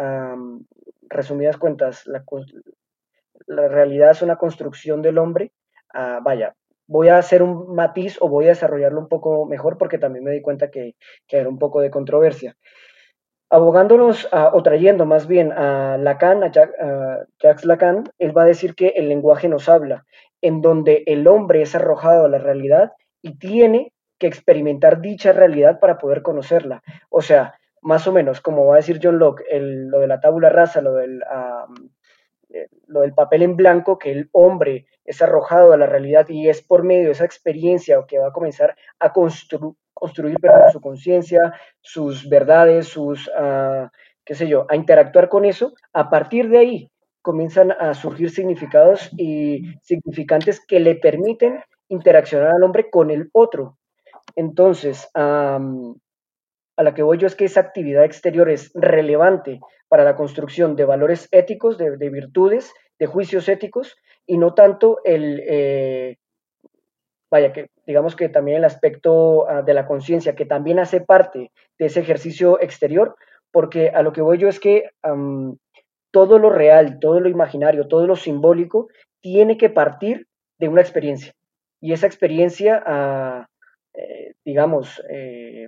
resumidas 1.11 1.57
cuentas, 1.57 2.07
la, 2.07 3.67
realidad 3.67 4.11
es 4.11 4.21
una 4.21 4.37
construcción 4.37 5.01
del 5.01 5.17
hombre, 5.17 5.51
ah, 5.93 6.19
vaya, 6.23 6.55
voy 6.87 7.07
a 7.07 7.17
hacer 7.17 7.41
un 7.41 7.73
matiz 7.73 8.17
o 8.19 8.27
voy 8.27 8.45
a 8.45 8.49
desarrollarlo 8.49 8.99
un 8.99 9.07
poco 9.07 9.45
mejor 9.45 9.77
porque 9.77 9.97
también 9.97 10.25
me 10.25 10.31
di 10.31 10.41
cuenta 10.41 10.69
que, 10.69 10.95
era 11.29 11.47
un 11.47 11.57
poco 11.57 11.79
de 11.79 11.89
controversia. 11.89 12.57
Abogándonos 13.49 14.29
o 14.31 14.63
trayendo 14.63 15.05
más 15.05 15.27
bien 15.27 15.51
a 15.51 15.97
Lacan, 15.97 16.43
a, 16.43 16.51
Jacques 16.51 17.65
Lacan, 17.65 18.03
él 18.19 18.37
va 18.37 18.43
a 18.43 18.45
decir 18.53 18.75
que 18.75 18.89
el 18.89 19.07
lenguaje 19.09 19.47
nos 19.47 19.69
habla, 19.69 20.05
en 20.41 20.61
donde 20.61 21.03
el 21.05 21.27
hombre 21.27 21.61
es 21.61 21.75
arrojado 21.75 22.25
a 22.25 22.29
la 22.29 22.39
realidad 22.39 22.91
y 23.21 23.37
tiene 23.37 23.93
que 24.19 24.27
experimentar 24.27 25.01
dicha 25.01 25.31
realidad 25.31 25.79
para 25.79 25.97
poder 25.97 26.21
conocerla. 26.21 26.83
O 27.09 27.21
sea, 27.21 27.55
más 27.81 28.07
o 28.07 28.11
menos, 28.11 28.41
como 28.41 28.65
va 28.65 28.75
a 28.75 28.77
decir 28.77 28.99
John 29.01 29.17
Locke, 29.19 29.43
lo 29.59 29.99
de 29.99 30.07
la 30.07 30.19
tábula 30.19 30.49
rasa, 30.49 30.81
lo 30.81 30.93
del, 30.93 31.23
eh, 32.49 32.67
lo 32.87 33.01
del 33.01 33.13
papel 33.13 33.41
en 33.41 33.55
blanco, 33.55 33.97
que 33.97 34.11
el 34.11 34.29
hombre 34.31 34.85
es 35.05 35.21
arrojado 35.21 35.73
a 35.73 35.77
la 35.77 35.87
realidad 35.87 36.27
y 36.29 36.49
es 36.49 36.61
por 36.61 36.83
medio 36.83 37.05
de 37.05 37.11
esa 37.11 37.25
experiencia 37.25 38.03
que 38.07 38.19
va 38.19 38.27
a 38.27 38.33
comenzar 38.33 38.75
a 38.99 39.11
construir 39.13 40.37
su 40.71 40.81
conciencia, 40.81 41.53
sus 41.81 42.29
verdades, 42.29 42.87
sus, 42.87 43.27
uh, 43.29 43.87
qué 44.23 44.35
sé 44.35 44.47
yo, 44.47 44.65
a 44.69 44.75
interactuar 44.75 45.29
con 45.29 45.45
eso, 45.45 45.73
a 45.93 46.09
partir 46.09 46.49
de 46.49 46.57
ahí 46.57 46.91
comienzan 47.21 47.71
a 47.71 47.93
surgir 47.93 48.31
significados 48.31 49.11
y 49.17 49.75
significantes 49.81 50.63
que 50.65 50.79
le 50.79 50.95
permiten 50.95 51.61
interaccionar 51.87 52.55
al 52.55 52.63
hombre 52.63 52.89
con 52.89 53.11
el 53.11 53.29
otro. 53.33 53.77
Entonces, 54.35 55.09
a 56.77 56.83
la 56.83 56.93
que 56.93 57.03
voy 57.03 57.17
yo 57.17 57.27
es 57.27 57.35
que 57.35 57.45
esa 57.45 57.59
actividad 57.59 58.05
exterior 58.05 58.49
es 58.49 58.71
relevante 58.73 59.59
para 59.87 60.03
la 60.03 60.15
construcción 60.15 60.75
de 60.75 60.85
valores 60.85 61.27
éticos, 61.31 61.77
de, 61.77 62.09
virtudes, 62.09 62.73
de 62.97 63.05
juicios 63.07 63.49
éticos, 63.49 63.97
y 64.25 64.37
no 64.37 64.53
tanto 64.53 64.99
el, 65.03 65.41
eh, 65.45 66.17
vaya, 67.29 67.51
que 67.51 67.69
digamos 67.85 68.15
que 68.15 68.29
también 68.29 68.57
el 68.57 68.65
aspecto 68.65 69.49
ah, 69.49 69.61
de 69.61 69.73
la 69.73 69.85
conciencia, 69.85 70.35
que 70.35 70.45
también 70.45 70.79
hace 70.79 71.01
parte 71.01 71.51
de 71.77 71.85
ese 71.85 71.99
ejercicio 71.99 72.59
exterior, 72.61 73.15
porque 73.51 73.89
a 73.89 74.01
lo 74.01 74.13
que 74.13 74.21
voy 74.21 74.37
yo 74.37 74.47
es 74.47 74.59
que 74.59 74.89
todo 76.11 76.39
lo 76.39 76.49
real, 76.49 76.99
todo 76.99 77.19
lo 77.19 77.29
imaginario, 77.29 77.87
todo 77.87 78.07
lo 78.07 78.15
simbólico, 78.15 78.87
tiene 79.21 79.57
que 79.57 79.69
partir 79.69 80.27
de 80.59 80.67
una 80.67 80.81
experiencia. 80.81 81.33
Y 81.79 81.93
esa 81.93 82.05
experiencia, 82.05 82.81
ah, 82.85 83.47
eh, 83.93 84.33
digamos, 84.45 85.01
eh, 85.09 85.67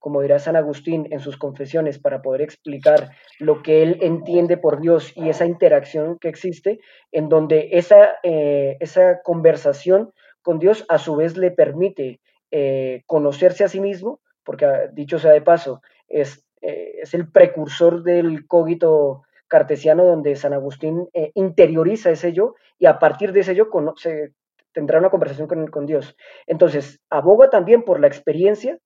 como 0.00 0.22
dirá 0.22 0.38
San 0.38 0.56
Agustín 0.56 1.06
en 1.10 1.20
sus 1.20 1.36
confesiones, 1.36 1.98
para 1.98 2.22
poder 2.22 2.40
explicar 2.40 3.10
lo 3.38 3.62
que 3.62 3.82
él 3.82 3.98
entiende 4.00 4.56
por 4.56 4.80
Dios 4.80 5.12
y 5.14 5.28
esa 5.28 5.44
interacción 5.44 6.18
que 6.18 6.28
existe, 6.28 6.80
en 7.12 7.28
donde 7.28 7.68
esa, 7.72 8.16
eh, 8.22 8.78
esa 8.80 9.20
conversación 9.22 10.12
con 10.42 10.58
Dios 10.58 10.86
a 10.88 10.98
su 10.98 11.16
vez 11.16 11.36
le 11.36 11.50
permite 11.50 12.20
eh, 12.50 13.02
conocerse 13.06 13.62
a 13.62 13.68
sí 13.68 13.78
mismo, 13.78 14.20
porque 14.42 14.64
ah, 14.64 14.88
dicho 14.90 15.18
sea 15.18 15.32
de 15.32 15.42
paso, 15.42 15.82
es, 16.08 16.46
eh, 16.62 17.00
es 17.02 17.12
el 17.12 17.30
precursor 17.30 18.02
del 18.02 18.46
cogito 18.46 19.22
cartesiano 19.48 20.04
donde 20.04 20.34
San 20.36 20.54
Agustín 20.54 21.08
interioriza 21.34 22.10
ese 22.10 22.32
yo 22.32 22.54
y 22.78 22.86
a 22.86 23.00
partir 23.00 23.32
de 23.32 23.40
ese 23.40 23.54
yo 23.54 23.68
conoce, 23.68 24.32
tendrá 24.72 24.98
una 24.98 25.10
conversación 25.10 25.48
con, 25.48 25.66
con 25.66 25.86
Dios. 25.86 26.16
Entonces, 26.46 27.00
aboga 27.10 27.50
también 27.50 27.82
por 27.82 28.00
la 28.00 28.06
experiencia 28.06 28.78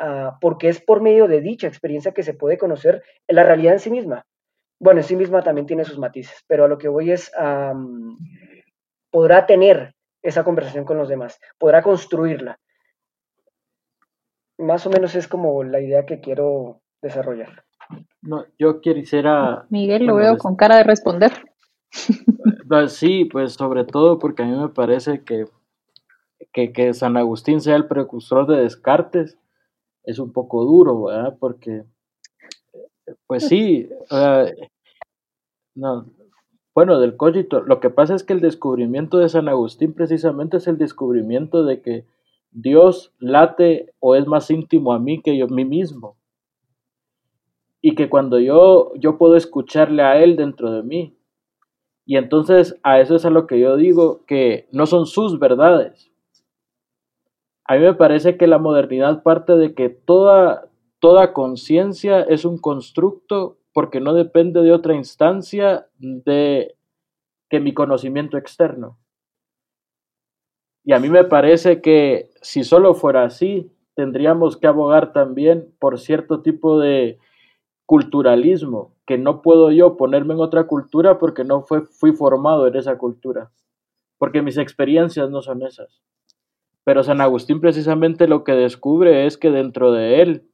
Ah, 0.00 0.38
porque 0.40 0.68
es 0.68 0.80
por 0.80 1.00
medio 1.00 1.26
de 1.26 1.40
dicha 1.40 1.66
experiencia 1.66 2.12
que 2.12 2.22
se 2.22 2.32
puede 2.32 2.56
conocer 2.56 3.02
la 3.26 3.42
realidad 3.42 3.72
en 3.72 3.80
sí 3.80 3.90
misma. 3.90 4.24
Bueno, 4.78 5.00
en 5.00 5.04
sí 5.04 5.16
misma 5.16 5.42
también 5.42 5.66
tiene 5.66 5.84
sus 5.84 5.98
matices, 5.98 6.44
pero 6.46 6.64
a 6.64 6.68
lo 6.68 6.78
que 6.78 6.86
voy 6.86 7.10
es, 7.10 7.32
podrá 9.10 9.46
tener 9.46 9.96
esa 10.22 10.44
conversación 10.44 10.84
con 10.84 10.98
los 10.98 11.08
demás, 11.08 11.40
podrá 11.58 11.82
construirla. 11.82 12.60
Más 14.56 14.86
o 14.86 14.90
menos 14.90 15.16
es 15.16 15.26
como 15.26 15.64
la 15.64 15.80
idea 15.80 16.06
que 16.06 16.20
quiero 16.20 16.80
desarrollar. 17.02 17.64
No, 18.22 18.44
yo 18.56 18.80
quisiera... 18.80 19.66
Miguel, 19.68 20.06
lo 20.06 20.14
veo 20.14 20.38
con 20.38 20.54
cara 20.54 20.76
de 20.76 20.84
responder. 20.84 21.32
Sí, 22.88 23.24
pues 23.24 23.54
sobre 23.54 23.84
todo 23.84 24.18
porque 24.18 24.42
a 24.42 24.44
mí 24.44 24.54
me 24.54 24.68
parece 24.68 25.24
que, 25.24 25.46
que, 26.52 26.70
que 26.70 26.92
San 26.92 27.16
Agustín 27.16 27.62
sea 27.62 27.76
el 27.76 27.88
precursor 27.88 28.46
de 28.46 28.58
Descartes 28.58 29.38
es 30.08 30.18
un 30.18 30.32
poco 30.32 30.64
duro, 30.64 31.04
¿verdad? 31.04 31.36
Porque, 31.38 31.84
pues 33.26 33.46
sí, 33.46 33.90
no, 35.74 36.06
bueno, 36.74 36.98
del 36.98 37.16
cogito, 37.16 37.60
lo 37.60 37.78
que 37.78 37.90
pasa 37.90 38.14
es 38.14 38.24
que 38.24 38.32
el 38.32 38.40
descubrimiento 38.40 39.18
de 39.18 39.28
San 39.28 39.48
Agustín 39.48 39.92
precisamente 39.92 40.56
es 40.56 40.66
el 40.66 40.78
descubrimiento 40.78 41.62
de 41.62 41.82
que 41.82 42.06
Dios 42.50 43.12
late 43.18 43.92
o 44.00 44.14
es 44.14 44.26
más 44.26 44.50
íntimo 44.50 44.94
a 44.94 44.98
mí 44.98 45.20
que 45.20 45.36
yo 45.36 45.46
mí 45.48 45.66
mismo. 45.66 46.16
Y 47.82 47.94
que 47.94 48.08
cuando 48.08 48.40
yo, 48.40 48.94
yo 48.94 49.18
puedo 49.18 49.36
escucharle 49.36 50.02
a 50.02 50.22
Él 50.22 50.36
dentro 50.36 50.72
de 50.72 50.82
mí. 50.82 51.14
Y 52.06 52.16
entonces 52.16 52.78
a 52.82 52.98
eso 52.98 53.14
es 53.14 53.26
a 53.26 53.30
lo 53.30 53.46
que 53.46 53.60
yo 53.60 53.76
digo 53.76 54.24
que 54.24 54.68
no 54.72 54.86
son 54.86 55.04
sus 55.04 55.38
verdades, 55.38 56.07
a 57.68 57.74
mí 57.74 57.80
me 57.80 57.94
parece 57.94 58.38
que 58.38 58.46
la 58.46 58.58
modernidad 58.58 59.22
parte 59.22 59.56
de 59.56 59.74
que 59.74 59.90
toda, 59.90 60.70
toda 61.00 61.34
conciencia 61.34 62.22
es 62.22 62.46
un 62.46 62.58
constructo 62.58 63.58
porque 63.74 64.00
no 64.00 64.14
depende 64.14 64.62
de 64.62 64.72
otra 64.72 64.94
instancia 64.94 65.86
de 65.98 66.74
que 67.50 67.60
mi 67.60 67.74
conocimiento 67.74 68.38
externo. 68.38 68.98
Y 70.82 70.94
a 70.94 70.98
mí 70.98 71.10
me 71.10 71.24
parece 71.24 71.82
que 71.82 72.30
si 72.40 72.64
solo 72.64 72.94
fuera 72.94 73.24
así, 73.24 73.70
tendríamos 73.94 74.56
que 74.56 74.66
abogar 74.66 75.12
también 75.12 75.70
por 75.78 75.98
cierto 76.00 76.40
tipo 76.40 76.78
de 76.78 77.18
culturalismo, 77.84 78.94
que 79.06 79.18
no 79.18 79.42
puedo 79.42 79.70
yo 79.72 79.98
ponerme 79.98 80.32
en 80.32 80.40
otra 80.40 80.66
cultura 80.66 81.18
porque 81.18 81.44
no 81.44 81.62
fue, 81.62 81.82
fui 81.82 82.12
formado 82.12 82.66
en 82.66 82.76
esa 82.76 82.96
cultura, 82.96 83.50
porque 84.16 84.40
mis 84.40 84.56
experiencias 84.56 85.28
no 85.28 85.42
son 85.42 85.62
esas. 85.62 86.00
Pero 86.88 87.02
San 87.02 87.20
Agustín 87.20 87.60
precisamente 87.60 88.26
lo 88.26 88.44
que 88.44 88.52
descubre 88.52 89.26
es 89.26 89.36
que 89.36 89.50
dentro 89.50 89.92
de 89.92 90.22
él 90.22 90.48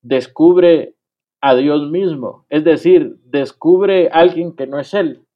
descubre 0.00 0.96
a 1.42 1.54
Dios 1.54 1.90
mismo, 1.90 2.46
es 2.48 2.64
decir, 2.64 3.18
descubre 3.24 4.08
a 4.08 4.20
alguien 4.20 4.56
que 4.56 4.66
no 4.66 4.80
es 4.80 4.94
él. 4.94 5.26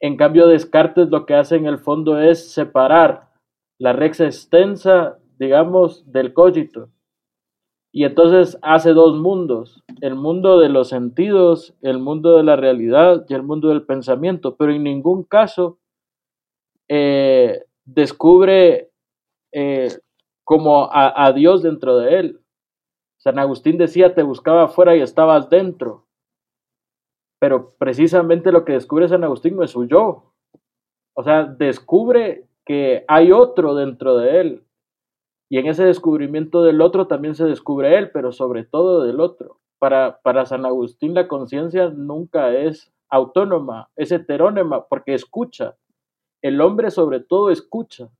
En 0.00 0.16
cambio, 0.16 0.46
Descartes 0.46 1.08
lo 1.08 1.26
que 1.26 1.34
hace 1.34 1.56
en 1.56 1.66
el 1.66 1.78
fondo 1.78 2.20
es 2.20 2.52
separar 2.52 3.32
la 3.80 3.92
rex 3.92 4.20
extensa, 4.20 5.18
digamos, 5.36 6.08
del 6.12 6.32
cogito. 6.32 6.90
Y 7.92 8.04
entonces 8.04 8.56
hace 8.62 8.92
dos 8.92 9.16
mundos, 9.16 9.82
el 10.00 10.14
mundo 10.14 10.60
de 10.60 10.68
los 10.68 10.90
sentidos, 10.90 11.74
el 11.82 11.98
mundo 11.98 12.36
de 12.36 12.44
la 12.44 12.54
realidad 12.54 13.26
y 13.28 13.34
el 13.34 13.42
mundo 13.42 13.70
del 13.70 13.82
pensamiento, 13.82 14.54
pero 14.54 14.70
en 14.70 14.84
ningún 14.84 15.24
caso 15.24 15.80
eh, 16.88 17.64
descubre 17.84 18.90
eh, 19.52 19.88
como 20.44 20.88
a, 20.92 21.32
Dios 21.32 21.62
dentro 21.62 21.98
de 21.98 22.18
él. 22.18 22.40
San 23.18 23.38
Agustín 23.38 23.78
decía, 23.78 24.14
te 24.14 24.22
buscaba 24.22 24.64
afuera 24.64 24.94
y 24.96 25.00
estabas 25.00 25.48
dentro. 25.48 26.06
Pero 27.40 27.74
precisamente 27.78 28.52
lo 28.52 28.64
que 28.64 28.74
descubre 28.74 29.08
San 29.08 29.24
Agustín 29.24 29.56
no 29.56 29.62
es 29.62 29.70
su 29.70 29.86
yo. 29.86 30.34
O 31.16 31.22
sea, 31.22 31.44
descubre 31.44 32.46
que 32.66 33.04
hay 33.08 33.32
otro 33.32 33.74
dentro 33.74 34.16
de 34.16 34.40
él. 34.40 34.64
Y 35.50 35.58
en 35.58 35.66
ese 35.66 35.84
descubrimiento 35.84 36.62
del 36.62 36.80
otro 36.80 37.06
también 37.06 37.34
se 37.34 37.44
descubre 37.44 37.96
él, 37.96 38.10
pero 38.10 38.32
sobre 38.32 38.64
todo 38.64 39.04
del 39.04 39.20
otro. 39.20 39.60
Para, 39.78 40.20
para 40.22 40.46
San 40.46 40.66
Agustín 40.66 41.14
la 41.14 41.28
conciencia 41.28 41.90
nunca 41.90 42.54
es 42.54 42.92
autónoma, 43.08 43.90
es 43.96 44.10
heterónima, 44.12 44.86
porque 44.86 45.14
escucha 45.14 45.76
el 46.44 46.60
hombre 46.60 46.90
sobre 46.90 47.20
todo 47.20 47.50
escucha, 47.50 48.10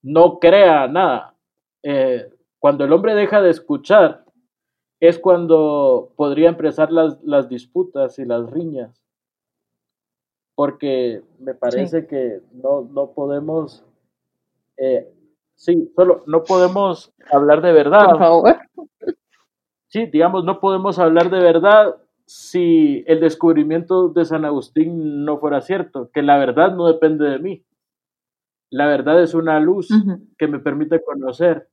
no 0.00 0.38
crea 0.38 0.88
nada. 0.88 1.36
Eh, 1.82 2.26
cuando 2.58 2.86
el 2.86 2.92
hombre 2.94 3.14
deja 3.14 3.42
de 3.42 3.50
escuchar, 3.50 4.24
es 4.98 5.18
cuando 5.18 6.10
podría 6.16 6.48
empezar 6.48 6.90
las, 6.90 7.22
las 7.22 7.50
disputas 7.50 8.18
y 8.18 8.24
las 8.24 8.50
riñas. 8.50 9.04
Porque 10.54 11.22
me 11.38 11.54
parece 11.54 12.06
que 12.06 12.40
no, 12.52 12.88
no 12.90 13.10
podemos, 13.10 13.84
eh, 14.78 15.12
sí, 15.54 15.92
solo 15.94 16.22
no 16.26 16.44
podemos 16.44 17.12
hablar 17.30 17.60
de 17.60 17.72
verdad. 17.72 18.06
Por 18.06 18.18
favor. 18.18 18.56
Sí, 19.88 20.06
digamos, 20.06 20.44
no 20.44 20.60
podemos 20.60 20.98
hablar 20.98 21.28
de 21.28 21.40
verdad 21.40 21.94
si 22.32 23.04
el 23.06 23.20
descubrimiento 23.20 24.08
de 24.08 24.24
San 24.24 24.44
Agustín 24.44 25.24
no 25.24 25.38
fuera 25.38 25.60
cierto, 25.60 26.10
que 26.12 26.22
la 26.22 26.38
verdad 26.38 26.74
no 26.74 26.86
depende 26.86 27.28
de 27.28 27.38
mí. 27.38 27.64
La 28.70 28.86
verdad 28.86 29.22
es 29.22 29.34
una 29.34 29.60
luz 29.60 29.88
que 30.38 30.48
me 30.48 30.58
permite 30.58 31.02
conocer. 31.04 31.68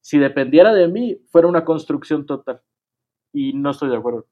Si 0.00 0.18
dependiera 0.18 0.72
de 0.72 0.86
mí, 0.86 1.20
fuera 1.26 1.48
una 1.48 1.64
construcción 1.64 2.24
total. 2.24 2.60
Y 3.32 3.52
no 3.54 3.70
estoy 3.70 3.90
de 3.90 3.96
acuerdo. 3.96 4.26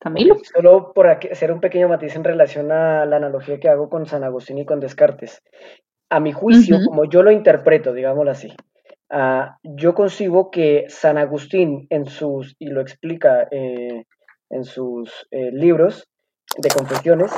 Camilo. 0.00 0.36
Solo 0.42 0.92
por 0.92 1.06
hacer 1.06 1.52
un 1.52 1.60
pequeño 1.60 1.88
matiz 1.88 2.16
en 2.16 2.24
relación 2.24 2.72
a 2.72 3.06
la 3.06 3.16
analogía 3.16 3.60
que 3.60 3.68
hago 3.68 3.88
con 3.88 4.06
San 4.06 4.24
Agustín 4.24 4.58
y 4.58 4.66
con 4.66 4.80
Descartes. 4.80 5.42
A 6.10 6.18
mi 6.18 6.32
juicio, 6.32 6.78
como 6.84 7.04
yo 7.04 7.22
lo 7.22 7.30
interpreto, 7.30 7.92
digámoslo 7.92 8.32
así, 8.32 8.52
Ah, 9.16 9.58
yo 9.62 9.94
concibo 9.94 10.50
que 10.50 10.86
San 10.88 11.18
Agustín 11.18 11.86
en 11.88 12.06
sus, 12.06 12.56
y 12.58 12.66
lo 12.66 12.80
explica 12.80 13.46
eh, 13.48 14.06
en 14.50 14.64
sus 14.64 15.28
eh, 15.30 15.52
libros 15.52 16.08
de 16.58 16.68
confesiones, 16.68 17.30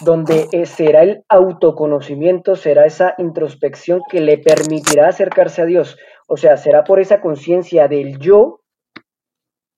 donde 0.00 0.46
eh, 0.52 0.64
será 0.64 1.02
el 1.02 1.24
autoconocimiento, 1.28 2.56
será 2.56 2.86
esa 2.86 3.14
introspección 3.18 4.00
que 4.10 4.22
le 4.22 4.38
permitirá 4.38 5.08
acercarse 5.08 5.60
a 5.60 5.66
Dios. 5.66 5.98
O 6.28 6.38
sea, 6.38 6.56
será 6.56 6.82
por 6.84 6.98
esa 6.98 7.20
conciencia 7.20 7.88
del 7.88 8.18
yo 8.18 8.60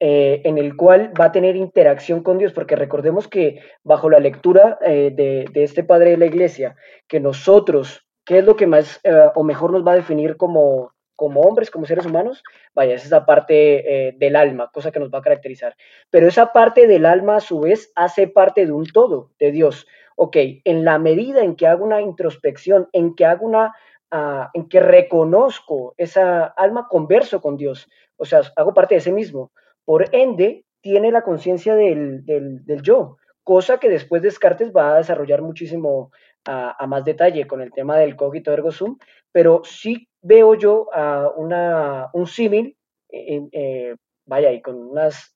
en 0.02 0.56
el 0.56 0.76
cual 0.76 1.12
va 1.20 1.26
a 1.26 1.32
tener 1.32 1.56
interacción 1.56 2.22
con 2.22 2.38
Dios, 2.38 2.54
porque 2.54 2.74
recordemos 2.74 3.28
que 3.28 3.58
bajo 3.82 4.08
la 4.08 4.18
lectura 4.18 4.78
de, 4.80 5.10
de, 5.52 5.62
este 5.62 5.84
Padre 5.84 6.12
de 6.12 6.16
la 6.16 6.24
Iglesia, 6.24 6.74
que 7.06 7.20
nosotros, 7.20 8.06
¿qué 8.24 8.38
es 8.38 8.44
lo 8.46 8.56
que 8.56 8.66
más 8.66 8.98
o 9.34 9.44
mejor 9.44 9.72
nos 9.72 9.86
va 9.86 9.92
a 9.92 9.96
definir 9.96 10.38
como, 10.38 10.92
como 11.20 11.42
hombres, 11.42 11.70
como 11.70 11.84
seres 11.84 12.06
humanos, 12.06 12.42
vaya, 12.74 12.94
es 12.94 13.04
esa 13.04 13.26
parte 13.26 14.08
eh, 14.08 14.16
del 14.16 14.36
alma, 14.36 14.70
cosa 14.72 14.90
que 14.90 15.00
nos 15.00 15.10
va 15.12 15.18
a 15.18 15.22
caracterizar. 15.22 15.76
Pero 16.08 16.26
esa 16.26 16.50
parte 16.54 16.86
del 16.86 17.04
alma, 17.04 17.36
a 17.36 17.40
su 17.40 17.60
vez, 17.60 17.92
hace 17.94 18.26
parte 18.26 18.64
de 18.64 18.72
un 18.72 18.86
todo, 18.86 19.30
de 19.38 19.52
Dios. 19.52 19.86
Ok, 20.16 20.38
en 20.64 20.82
la 20.86 20.98
medida 20.98 21.42
en 21.42 21.56
que 21.56 21.66
hago 21.66 21.84
una 21.84 22.00
introspección, 22.00 22.88
en 22.94 23.14
que 23.14 23.26
hago 23.26 23.44
una, 23.44 23.74
ah, 24.10 24.48
en 24.54 24.66
que 24.66 24.80
reconozco 24.80 25.92
esa 25.98 26.46
alma, 26.46 26.88
converso 26.88 27.42
con 27.42 27.58
Dios. 27.58 27.86
O 28.16 28.24
sea, 28.24 28.40
hago 28.56 28.72
parte 28.72 28.94
de 28.94 29.00
ese 29.00 29.12
mismo. 29.12 29.52
Por 29.84 30.06
ende, 30.12 30.64
tiene 30.80 31.12
la 31.12 31.20
conciencia 31.20 31.74
del, 31.74 32.24
del, 32.24 32.64
del 32.64 32.80
yo, 32.80 33.18
cosa 33.44 33.76
que 33.76 33.90
después 33.90 34.22
Descartes 34.22 34.72
va 34.74 34.94
a 34.94 34.98
desarrollar 34.98 35.42
muchísimo 35.42 36.12
a, 36.46 36.86
más 36.86 37.04
detalle 37.04 37.46
con 37.46 37.60
el 37.60 37.72
tema 37.72 37.96
del 37.98 38.16
cogito 38.16 38.52
ergo 38.52 38.70
sum, 38.70 38.98
pero 39.32 39.62
sí 39.64 40.08
veo 40.22 40.54
yo 40.54 40.88
a 40.92 41.30
una, 41.36 42.08
un 42.12 42.26
símil, 42.26 42.76
eh, 43.10 43.94
vaya, 44.26 44.52
y 44.52 44.60
con 44.62 44.76
unos 44.76 45.34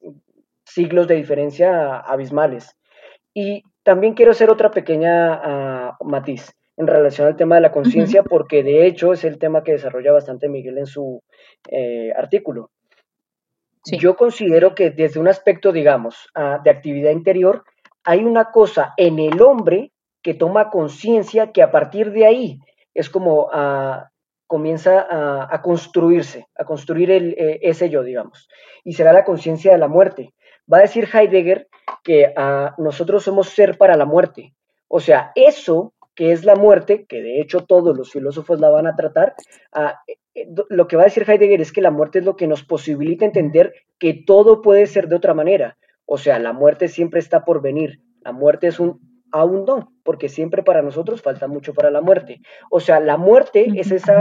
siglos 0.65 1.09
de 1.09 1.17
diferencia 1.17 1.99
abismales. 1.99 2.77
Y 3.33 3.63
también 3.83 4.15
quiero 4.15 4.33
hacer 4.33 4.51
otra 4.51 4.71
pequeña 4.71 5.35
ah, 5.35 5.97
matiz 6.05 6.53
en 6.77 6.87
relación 6.87 7.29
al 7.29 7.37
tema 7.37 7.57
de 7.57 7.61
la 7.61 7.73
conciencia, 7.73 8.23
porque 8.23 8.63
de 8.63 8.87
hecho 8.87 9.13
es 9.13 9.25
el 9.25 9.39
tema 9.39 9.63
que 9.63 9.73
desarrolla 9.73 10.13
bastante 10.13 10.49
Miguel 10.49 10.79
en 10.79 10.87
su 10.87 11.23
eh, 11.71 12.13
artículo. 12.17 12.71
Yo 13.87 14.17
considero 14.17 14.75
que 14.75 14.91
desde 14.91 15.21
un 15.21 15.29
aspecto, 15.29 15.71
digamos, 15.71 16.29
ah, 16.35 16.61
de 16.65 16.71
actividad 16.71 17.11
interior, 17.11 17.65
hay 18.03 18.25
una 18.25 18.51
cosa 18.51 18.95
en 18.97 19.19
el 19.19 19.41
hombre 19.43 19.93
que 20.25 20.35
toma 20.35 20.71
conciencia 20.71 21.53
que 21.53 21.63
a 21.63 21.71
partir 21.71 22.11
de 22.11 22.27
ahí 22.27 22.59
es 22.95 23.11
como 23.11 23.51
ah, 23.53 24.11
comienza 24.47 25.07
a, 25.51 25.63
construirse, 25.63 26.47
a 26.57 26.65
construir 26.65 27.11
eh, 27.11 27.59
ese 27.63 27.91
yo, 27.91 28.03
digamos, 28.03 28.49
y 28.85 28.95
será 28.95 29.13
la 29.13 29.25
conciencia 29.25 29.73
de 29.73 29.79
la 29.79 29.89
muerte. 29.89 30.33
Va 30.71 30.79
a 30.79 30.83
decir 30.83 31.09
Heidegger 31.13 31.69
que 32.03 32.33
ah, 32.37 32.75
nosotros 32.79 33.23
somos 33.23 33.51
ser 33.51 33.77
para 33.77 33.97
la 33.97 34.07
muerte. 34.07 34.55
O 34.89 34.99
sea, 34.99 35.31
eso 35.35 35.93
que 36.15 36.33
es 36.33 36.45
la 36.45 36.55
muerte, 36.55 37.05
que 37.07 37.21
de 37.21 37.41
hecho 37.41 37.67
todos 37.67 37.97
los 37.97 38.11
filósofos 38.11 38.61
la 38.61 38.71
van 38.71 38.87
a 38.87 38.97
tratar, 38.97 39.35
eh, 40.07 40.47
lo 40.71 40.87
que 40.87 40.97
va 40.97 41.03
a 41.03 41.07
decir 41.07 41.29
Heidegger 41.29 41.61
es 41.61 41.73
que 41.73 41.83
la 41.83 41.91
muerte 41.91 42.21
es 42.21 42.25
lo 42.25 42.37
que 42.37 42.47
nos 42.47 42.65
posibilita 42.65 43.27
entender 43.27 43.75
que 43.99 44.15
todo 44.27 44.63
puede 44.63 44.87
ser 44.87 45.09
de 45.09 45.17
otra 45.17 45.35
manera. 45.35 45.77
O 46.07 46.17
sea, 46.17 46.39
la 46.39 46.53
muerte 46.55 46.89
siempre 46.89 47.21
está 47.21 47.45
por 47.45 47.61
venir. 47.61 48.01
La 48.23 48.33
muerte 48.33 48.69
es 48.69 48.81
un 48.81 49.14
aún 49.35 49.65
no, 49.65 49.93
porque 50.05 50.29
siempre 50.29 50.63
para 50.63 50.81
nosotros 50.81 51.21
falta 51.21 51.49
mucho 51.49 51.75
para 51.75 51.91
la 51.91 52.01
muerte. 52.01 52.41
O 52.71 52.79
sea, 52.79 53.01
la 53.01 53.17
muerte 53.17 53.67
es 53.75 53.91
ese 53.91 54.13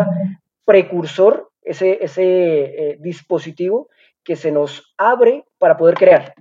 precursor, 0.66 1.52
ese, 1.62 2.04
ese 2.04 2.24
eh, 2.24 2.98
dispositivo 3.00 3.90
que 4.24 4.36
se 4.36 4.52
nos 4.52 4.96
abre 4.98 5.46
para 5.60 5.78
poder 5.78 5.96
crear. 5.96 6.34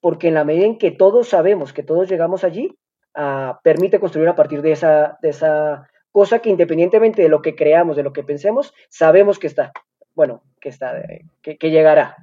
Porque 0.00 0.28
en 0.28 0.34
la 0.34 0.44
medida 0.44 0.64
en 0.64 0.78
que 0.78 0.92
todos 0.92 1.28
sabemos 1.28 1.72
que 1.72 1.82
todos 1.82 2.08
llegamos 2.08 2.44
allí, 2.44 2.78
ah, 3.14 3.58
permite 3.64 3.98
construir 3.98 4.28
a 4.28 4.36
partir 4.36 4.62
de 4.62 4.72
esa, 4.72 5.18
de 5.22 5.30
esa 5.30 5.88
cosa 6.12 6.38
que 6.38 6.50
independientemente 6.50 7.22
de 7.22 7.28
lo 7.28 7.42
que 7.42 7.56
creamos, 7.56 7.96
de 7.96 8.04
lo 8.04 8.12
que 8.12 8.22
pensemos, 8.22 8.72
sabemos 8.88 9.40
que 9.40 9.48
está, 9.48 9.72
bueno, 10.14 10.44
que 10.60 10.68
está, 10.68 11.02
que, 11.42 11.70
llegará. 11.70 12.16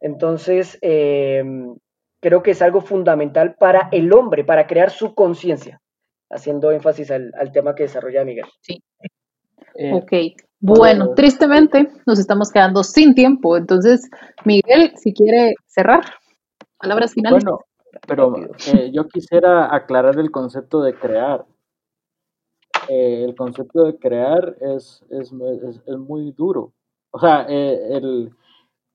Entonces, 0.00 0.78
em, 0.82 1.76
creo 2.24 2.42
que 2.42 2.52
es 2.52 2.62
algo 2.62 2.80
fundamental 2.80 3.54
para 3.54 3.90
el 3.92 4.10
hombre, 4.14 4.44
para 4.44 4.66
crear 4.66 4.90
su 4.90 5.14
conciencia, 5.14 5.82
haciendo 6.30 6.70
énfasis 6.70 7.10
al, 7.10 7.52
tema 7.52 7.74
que 7.74 7.82
desarrolla 7.82 8.24
Miguel. 8.24 8.46
Sí. 8.62 8.82
Eh, 9.74 9.92
ok. 9.92 10.12
Bueno, 10.58 11.12
tristemente 11.12 11.90
nos 12.06 12.18
estamos 12.18 12.50
quedando 12.50 12.82
sin 12.82 13.14
tiempo, 13.14 13.58
entonces, 13.58 14.08
Miguel, 14.46 14.92
si 14.96 15.12
quiere 15.12 15.54
cerrar, 15.66 16.02
palabras 16.78 17.12
finales. 17.12 17.44
Bueno, 17.44 17.60
pero 18.08 18.34
eh, 18.72 18.90
yo 18.90 19.06
quisiera 19.06 19.74
aclarar 19.74 20.18
el 20.18 20.30
concepto 20.30 20.82
de 20.82 20.94
crear. 20.94 21.44
Eh, 22.88 23.22
el 23.22 23.34
concepto 23.34 23.84
de 23.84 23.98
crear 23.98 24.56
es, 24.62 25.04
es, 25.10 25.30
muy 25.30 26.32
duro. 26.32 26.72
O 27.10 27.18
sea, 27.18 27.44
eh, 27.50 27.96
el, 27.98 28.30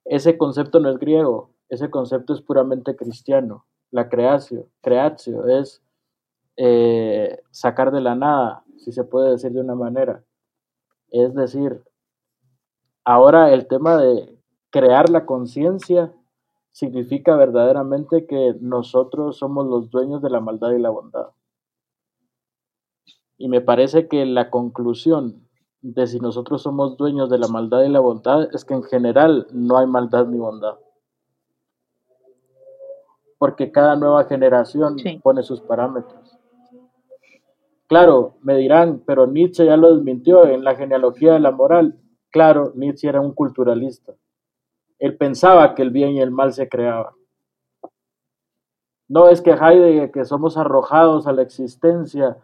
ese 0.05 0.35
concepto 0.35 0.79
no 0.79 0.89
es 0.89 0.97
griego, 0.97 1.51
ese 1.69 1.89
concepto 1.89 2.33
es 2.33 2.41
puramente 2.41 2.95
cristiano. 2.95 3.65
La 3.91 4.09
creación, 4.09 4.65
es 5.47 5.81
eh, 6.57 7.41
sacar 7.51 7.91
de 7.91 8.01
la 8.01 8.15
nada, 8.15 8.63
si 8.77 8.91
se 8.91 9.03
puede 9.03 9.31
decir 9.31 9.51
de 9.51 9.61
una 9.61 9.75
manera. 9.75 10.23
Es 11.11 11.33
decir, 11.33 11.83
ahora 13.03 13.51
el 13.51 13.67
tema 13.67 13.97
de 13.97 14.37
crear 14.69 15.09
la 15.09 15.25
conciencia 15.25 16.13
significa 16.71 17.35
verdaderamente 17.35 18.25
que 18.27 18.55
nosotros 18.61 19.37
somos 19.37 19.65
los 19.65 19.89
dueños 19.89 20.21
de 20.21 20.29
la 20.29 20.39
maldad 20.39 20.71
y 20.71 20.79
la 20.79 20.89
bondad. 20.89 21.29
Y 23.37 23.47
me 23.47 23.61
parece 23.61 24.07
que 24.07 24.25
la 24.25 24.49
conclusión 24.49 25.47
de 25.81 26.07
si 26.07 26.19
nosotros 26.19 26.61
somos 26.61 26.97
dueños 26.97 27.29
de 27.29 27.39
la 27.39 27.47
maldad 27.47 27.83
y 27.83 27.89
la 27.89 28.01
bondad 28.01 28.53
es 28.53 28.65
que 28.65 28.73
en 28.73 28.83
general 28.83 29.47
no 29.51 29.77
hay 29.77 29.87
maldad 29.87 30.27
ni 30.27 30.37
bondad. 30.37 30.77
Porque 33.39 33.71
cada 33.71 33.95
nueva 33.95 34.25
generación 34.25 34.97
pone 35.23 35.41
sus 35.41 35.61
parámetros. 35.61 36.37
Claro, 37.87 38.35
me 38.43 38.55
dirán, 38.55 39.01
pero 39.07 39.25
Nietzsche 39.25 39.65
ya 39.65 39.75
lo 39.75 39.95
desmintió 39.95 40.45
en 40.45 40.63
la 40.63 40.75
genealogía 40.75 41.33
de 41.33 41.39
la 41.39 41.49
moral. 41.49 41.97
Claro, 42.29 42.71
Nietzsche 42.75 43.09
era 43.09 43.19
un 43.19 43.33
culturalista. 43.33 44.13
Él 44.99 45.17
pensaba 45.17 45.73
que 45.73 45.81
el 45.81 45.89
bien 45.89 46.11
y 46.11 46.21
el 46.21 46.29
mal 46.29 46.53
se 46.53 46.69
creaban. 46.69 47.13
No 49.07 49.27
es 49.27 49.41
que 49.41 49.51
Heidegger, 49.51 50.11
que 50.11 50.23
somos 50.23 50.55
arrojados 50.55 51.25
a 51.25 51.31
la 51.31 51.41
existencia 51.41 52.37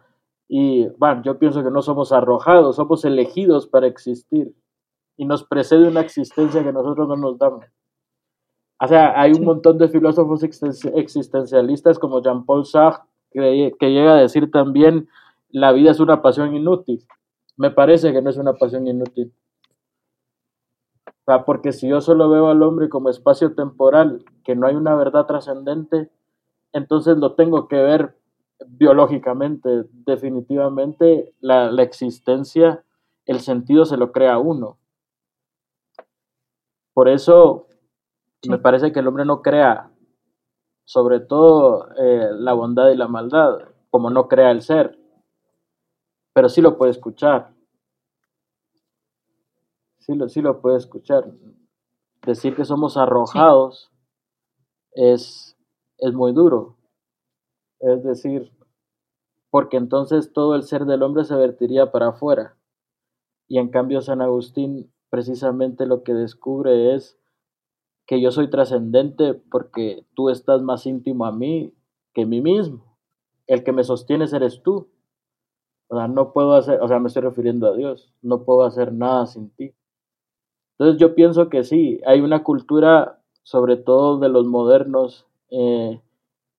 y 0.48 0.88
bueno, 0.98 1.22
yo 1.22 1.38
pienso 1.38 1.62
que 1.62 1.70
no 1.70 1.82
somos 1.82 2.12
arrojados, 2.12 2.76
somos 2.76 3.04
elegidos 3.04 3.66
para 3.66 3.86
existir. 3.86 4.54
Y 5.16 5.24
nos 5.24 5.44
precede 5.44 5.88
una 5.88 6.00
existencia 6.00 6.62
que 6.62 6.72
nosotros 6.72 7.08
no 7.08 7.16
nos 7.16 7.38
damos. 7.38 7.64
O 8.80 8.86
sea, 8.86 9.18
hay 9.20 9.32
un 9.32 9.44
montón 9.44 9.78
de 9.78 9.88
filósofos 9.88 10.42
existencialistas 10.42 11.98
como 11.98 12.22
Jean-Paul 12.22 12.66
Sartre 12.66 13.08
que, 13.30 13.74
que 13.78 13.90
llega 13.90 14.14
a 14.14 14.20
decir 14.20 14.50
también 14.50 15.08
la 15.48 15.72
vida 15.72 15.90
es 15.90 16.00
una 16.00 16.20
pasión 16.22 16.54
inútil. 16.54 17.06
Me 17.56 17.70
parece 17.70 18.12
que 18.12 18.20
no 18.20 18.30
es 18.30 18.36
una 18.36 18.52
pasión 18.54 18.86
inútil. 18.86 19.32
O 21.06 21.24
sea, 21.24 21.44
porque 21.44 21.72
si 21.72 21.88
yo 21.88 22.00
solo 22.00 22.28
veo 22.28 22.48
al 22.48 22.62
hombre 22.62 22.88
como 22.88 23.08
espacio 23.08 23.54
temporal, 23.54 24.24
que 24.44 24.54
no 24.54 24.66
hay 24.66 24.76
una 24.76 24.94
verdad 24.94 25.26
trascendente, 25.26 26.10
entonces 26.72 27.16
lo 27.16 27.34
tengo 27.34 27.68
que 27.68 27.76
ver 27.76 28.16
biológicamente, 28.66 29.84
definitivamente 29.90 31.34
la, 31.40 31.70
existencia, 31.82 32.84
el 33.26 33.40
sentido 33.40 33.84
se 33.84 33.96
lo 33.96 34.12
crea 34.12 34.38
uno. 34.38 34.78
Por 36.94 37.08
eso 37.08 37.66
me 38.48 38.58
parece 38.58 38.92
que 38.92 39.00
el 39.00 39.08
hombre 39.08 39.24
no 39.24 39.42
crea, 39.42 39.90
sobre 40.84 41.20
todo 41.20 41.88
eh, 41.96 42.30
la 42.32 42.52
bondad 42.52 42.90
y 42.90 42.96
la 42.96 43.08
maldad, 43.08 43.58
como 43.90 44.10
no 44.10 44.28
crea 44.28 44.50
el 44.50 44.62
ser, 44.62 44.98
pero 46.32 46.48
sí 46.48 46.60
lo 46.60 46.76
puede 46.76 46.92
escuchar. 46.92 47.54
Sí 49.98 50.14
lo, 50.14 50.28
sí 50.28 50.40
lo 50.42 50.60
puede 50.60 50.76
escuchar. 50.76 51.32
Decir 52.24 52.54
que 52.54 52.64
somos 52.64 52.96
arrojados 52.96 53.90
es, 54.92 55.56
es 55.98 56.12
muy 56.12 56.32
duro 56.32 56.76
es 57.80 58.02
decir, 58.02 58.52
porque 59.50 59.76
entonces 59.76 60.32
todo 60.32 60.54
el 60.54 60.62
ser 60.62 60.86
del 60.86 61.02
hombre 61.02 61.24
se 61.24 61.34
vertiría 61.34 61.92
para 61.92 62.08
afuera. 62.08 62.56
Y 63.48 63.58
en 63.58 63.68
cambio 63.68 64.00
San 64.00 64.20
Agustín 64.20 64.92
precisamente 65.10 65.86
lo 65.86 66.02
que 66.02 66.14
descubre 66.14 66.94
es 66.94 67.18
que 68.06 68.20
yo 68.20 68.30
soy 68.30 68.48
trascendente 68.48 69.34
porque 69.34 70.04
tú 70.14 70.30
estás 70.30 70.62
más 70.62 70.86
íntimo 70.86 71.26
a 71.26 71.32
mí 71.32 71.72
que 72.14 72.24
mí 72.24 72.40
mismo. 72.40 72.96
El 73.46 73.64
que 73.64 73.72
me 73.72 73.84
sostienes 73.84 74.32
eres 74.32 74.62
tú. 74.62 74.88
O 75.88 75.96
sea, 75.96 76.08
no 76.08 76.32
puedo 76.32 76.54
hacer, 76.54 76.80
o 76.80 76.88
sea, 76.88 76.98
me 76.98 77.08
estoy 77.08 77.22
refiriendo 77.22 77.68
a 77.68 77.76
Dios, 77.76 78.12
no 78.22 78.44
puedo 78.44 78.64
hacer 78.64 78.92
nada 78.92 79.26
sin 79.26 79.50
ti. 79.50 79.72
Entonces 80.72 81.00
yo 81.00 81.14
pienso 81.14 81.48
que 81.48 81.62
sí, 81.62 82.00
hay 82.06 82.20
una 82.20 82.42
cultura, 82.42 83.20
sobre 83.42 83.76
todo 83.76 84.18
de 84.18 84.28
los 84.28 84.46
modernos, 84.46 85.26
eh, 85.50 86.00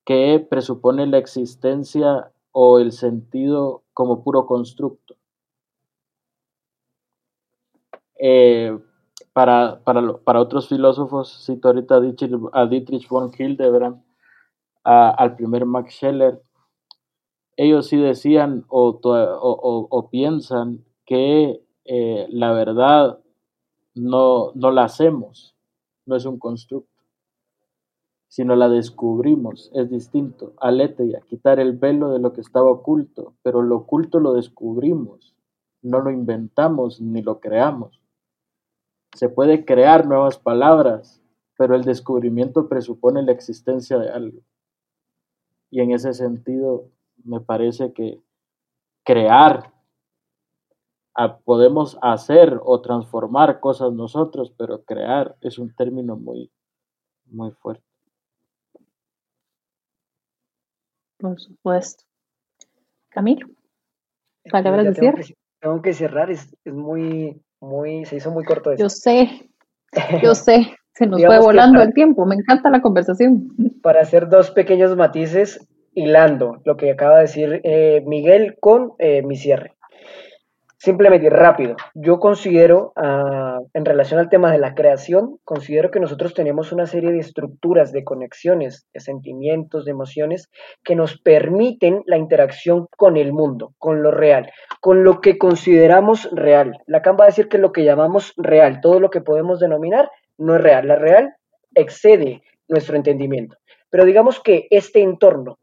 que 0.06 0.46
presupone 0.50 1.06
la 1.08 1.18
existencia 1.18 2.32
o 2.52 2.80
el 2.80 2.93
sentido 2.93 3.84
como 3.93 4.24
puro 4.24 4.45
constructo. 4.45 5.16
Eh, 8.20 8.80
para, 9.38 9.84
para, 9.84 10.42
otros 10.42 10.68
filósofos, 10.68 11.46
cito 11.46 11.68
ahorita 11.68 11.98
a 12.54 12.66
Dietrich, 12.66 13.08
von 13.08 13.30
Hildebrand, 13.38 14.02
al 14.84 15.36
primer 15.36 15.68
Max 15.68 15.94
Scheller, 15.94 16.42
ellos 17.56 17.86
sí 17.86 17.98
decían 17.98 18.66
o, 18.68 20.10
piensan 20.10 20.84
que 21.06 21.62
eh, 21.86 22.26
la 22.32 22.52
verdad 22.52 23.20
no, 23.94 24.54
no 24.56 24.72
la 24.72 24.86
hacemos, 24.86 25.56
no 26.08 26.16
es 26.16 26.26
un 26.26 26.40
constructo 26.40 26.98
sino 28.28 28.56
la 28.56 28.70
descubrimos, 28.70 29.72
es 29.74 29.90
distinto. 29.90 30.54
Aletheia, 30.60 31.22
quitar 31.22 31.60
el 31.60 31.74
velo 31.78 32.10
de 32.10 32.20
lo 32.20 32.34
que 32.34 32.42
estaba 32.42 32.70
oculto, 32.70 33.36
pero 33.44 33.62
lo 33.62 33.78
oculto 33.78 34.20
lo 34.20 34.34
descubrimos, 34.34 35.36
no 35.84 36.02
lo 36.02 36.10
inventamos 36.10 37.00
ni 37.00 37.22
lo 37.22 37.40
creamos. 37.40 38.02
Se 39.18 39.30
puede 39.30 39.65
crear 39.65 40.05
nuevas 40.05 40.38
palabras, 40.38 41.20
pero 41.57 41.74
el 41.76 41.84
descubrimiento 41.84 42.70
presupone 42.70 43.24
la 43.24 43.32
existencia 43.32 43.97
de 43.97 44.11
algo. 44.11 44.41
Y 45.72 45.82
en 45.82 45.89
ese 45.89 46.13
sentido, 46.13 46.91
me 47.24 47.39
parece 47.39 47.93
que, 47.93 48.22
crear. 49.03 49.74
podemos 51.45 51.97
hacer 52.03 52.61
o 52.63 52.80
transformar 52.82 53.59
cosas 53.59 53.91
nosotros, 53.91 54.53
pero 54.55 54.84
crear 54.84 55.36
es 55.41 55.57
un 55.57 55.74
término 55.74 56.15
muy, 56.15 56.51
muy 57.26 57.49
fuerte. 57.53 57.84
Por 61.18 61.39
supuesto. 61.39 62.03
Camilo, 63.09 63.47
palabras 64.51 64.86
de 64.86 64.93
cierre. 64.93 65.24
Tengo 65.59 65.82
que 65.82 65.93
cerrar, 65.93 66.30
es, 66.30 66.55
es 66.63 66.74
muy, 66.74 67.41
muy, 67.62 68.05
se 68.05 68.18
hizo 68.18 68.32
muy 68.32 68.43
corto 68.43 68.76
Yo 68.76 68.89
sé, 68.89 69.49
yo 70.22 70.36
sé, 70.36 70.76
se 70.93 71.05
nos 71.05 71.24
fue 71.24 71.39
volando 71.39 71.82
el 71.82 71.93
tiempo, 71.93 72.26
me 72.26 72.36
encanta 72.36 72.70
la 72.70 72.82
conversación. 72.82 73.49
Para 73.82 74.01
hacer 74.01 74.30
dos 74.30 74.51
pequeños 74.51 74.95
matices, 74.95 75.66
hilando 75.93 76.62
lo 76.66 76.78
que 76.78 76.91
acaba 76.91 77.16
de 77.16 77.22
decir 77.22 77.62
eh, 77.64 78.03
Miguel 78.05 78.58
con 78.60 78.93
eh, 78.99 79.22
mi 79.24 79.36
cierre. 79.36 79.76
Simplemente 80.80 81.32
rápido, 81.32 81.75
yo 81.95 82.19
considero, 82.19 82.93
ah, 82.95 83.59
en 83.73 83.84
relación 83.84 84.19
al 84.19 84.30
tema 84.30 84.51
de 84.51 84.59
la 84.59 84.75
creación, 84.75 85.39
considero 85.43 85.89
que 85.89 85.99
nosotros 85.99 86.36
tenemos 86.36 86.71
una 86.71 86.86
serie 86.86 87.11
de 87.11 87.17
estructuras, 87.17 87.91
de 87.91 88.03
conexiones, 88.03 88.88
de 88.93 88.99
sentimientos, 88.99 89.86
de 89.86 89.91
emociones 89.91 90.51
que 90.84 90.95
nos 90.95 91.19
permiten 91.19 92.03
la 92.05 92.17
interacción 92.17 92.86
con 92.95 93.17
el 93.17 93.34
mundo, 93.34 93.73
con 93.80 94.03
lo 94.03 94.11
real, 94.11 94.51
con 94.80 95.03
lo 95.03 95.19
que 95.19 95.39
consideramos 95.39 96.30
real. 96.32 96.78
Lacan 96.86 97.17
va 97.19 97.23
a 97.23 97.28
decir 97.28 97.47
que 97.47 97.57
lo 97.57 97.71
que 97.71 97.84
llamamos 97.84 98.34
real, 98.38 98.80
todo 98.80 98.99
lo 98.99 99.09
que 99.09 99.21
podemos 99.21 99.59
denominar, 99.59 100.11
no 100.38 100.57
es 100.57 100.61
real. 100.61 100.88
La 100.88 100.95
real 100.95 101.34
excede 101.73 102.43
nuestro 102.67 102.95
entendimiento. 102.95 103.57
Pero 103.89 104.05
digamos 104.05 104.39
que 104.41 104.67
este 104.69 105.01
entorno, 105.01 105.57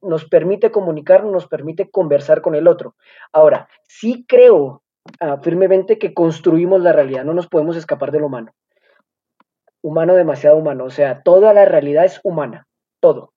nos 0.00 0.24
permite 0.24 0.70
comunicar, 0.70 1.24
nos 1.24 1.46
permite 1.46 1.90
conversar 1.90 2.40
con 2.40 2.54
el 2.54 2.68
otro. 2.68 2.96
Ahora, 3.32 3.68
sí 3.86 4.24
creo 4.28 4.82
ah, 5.20 5.38
firmemente 5.42 5.98
que 5.98 6.14
construimos 6.14 6.80
la 6.82 6.92
realidad, 6.92 7.24
no 7.24 7.34
nos 7.34 7.48
podemos 7.48 7.76
escapar 7.76 8.12
del 8.12 8.24
humano. 8.24 8.52
Humano 9.82 10.14
demasiado 10.14 10.56
humano, 10.56 10.84
o 10.84 10.90
sea, 10.90 11.22
toda 11.22 11.52
la 11.52 11.64
realidad 11.64 12.04
es 12.04 12.20
humana, 12.24 12.66
todo. 13.00 13.32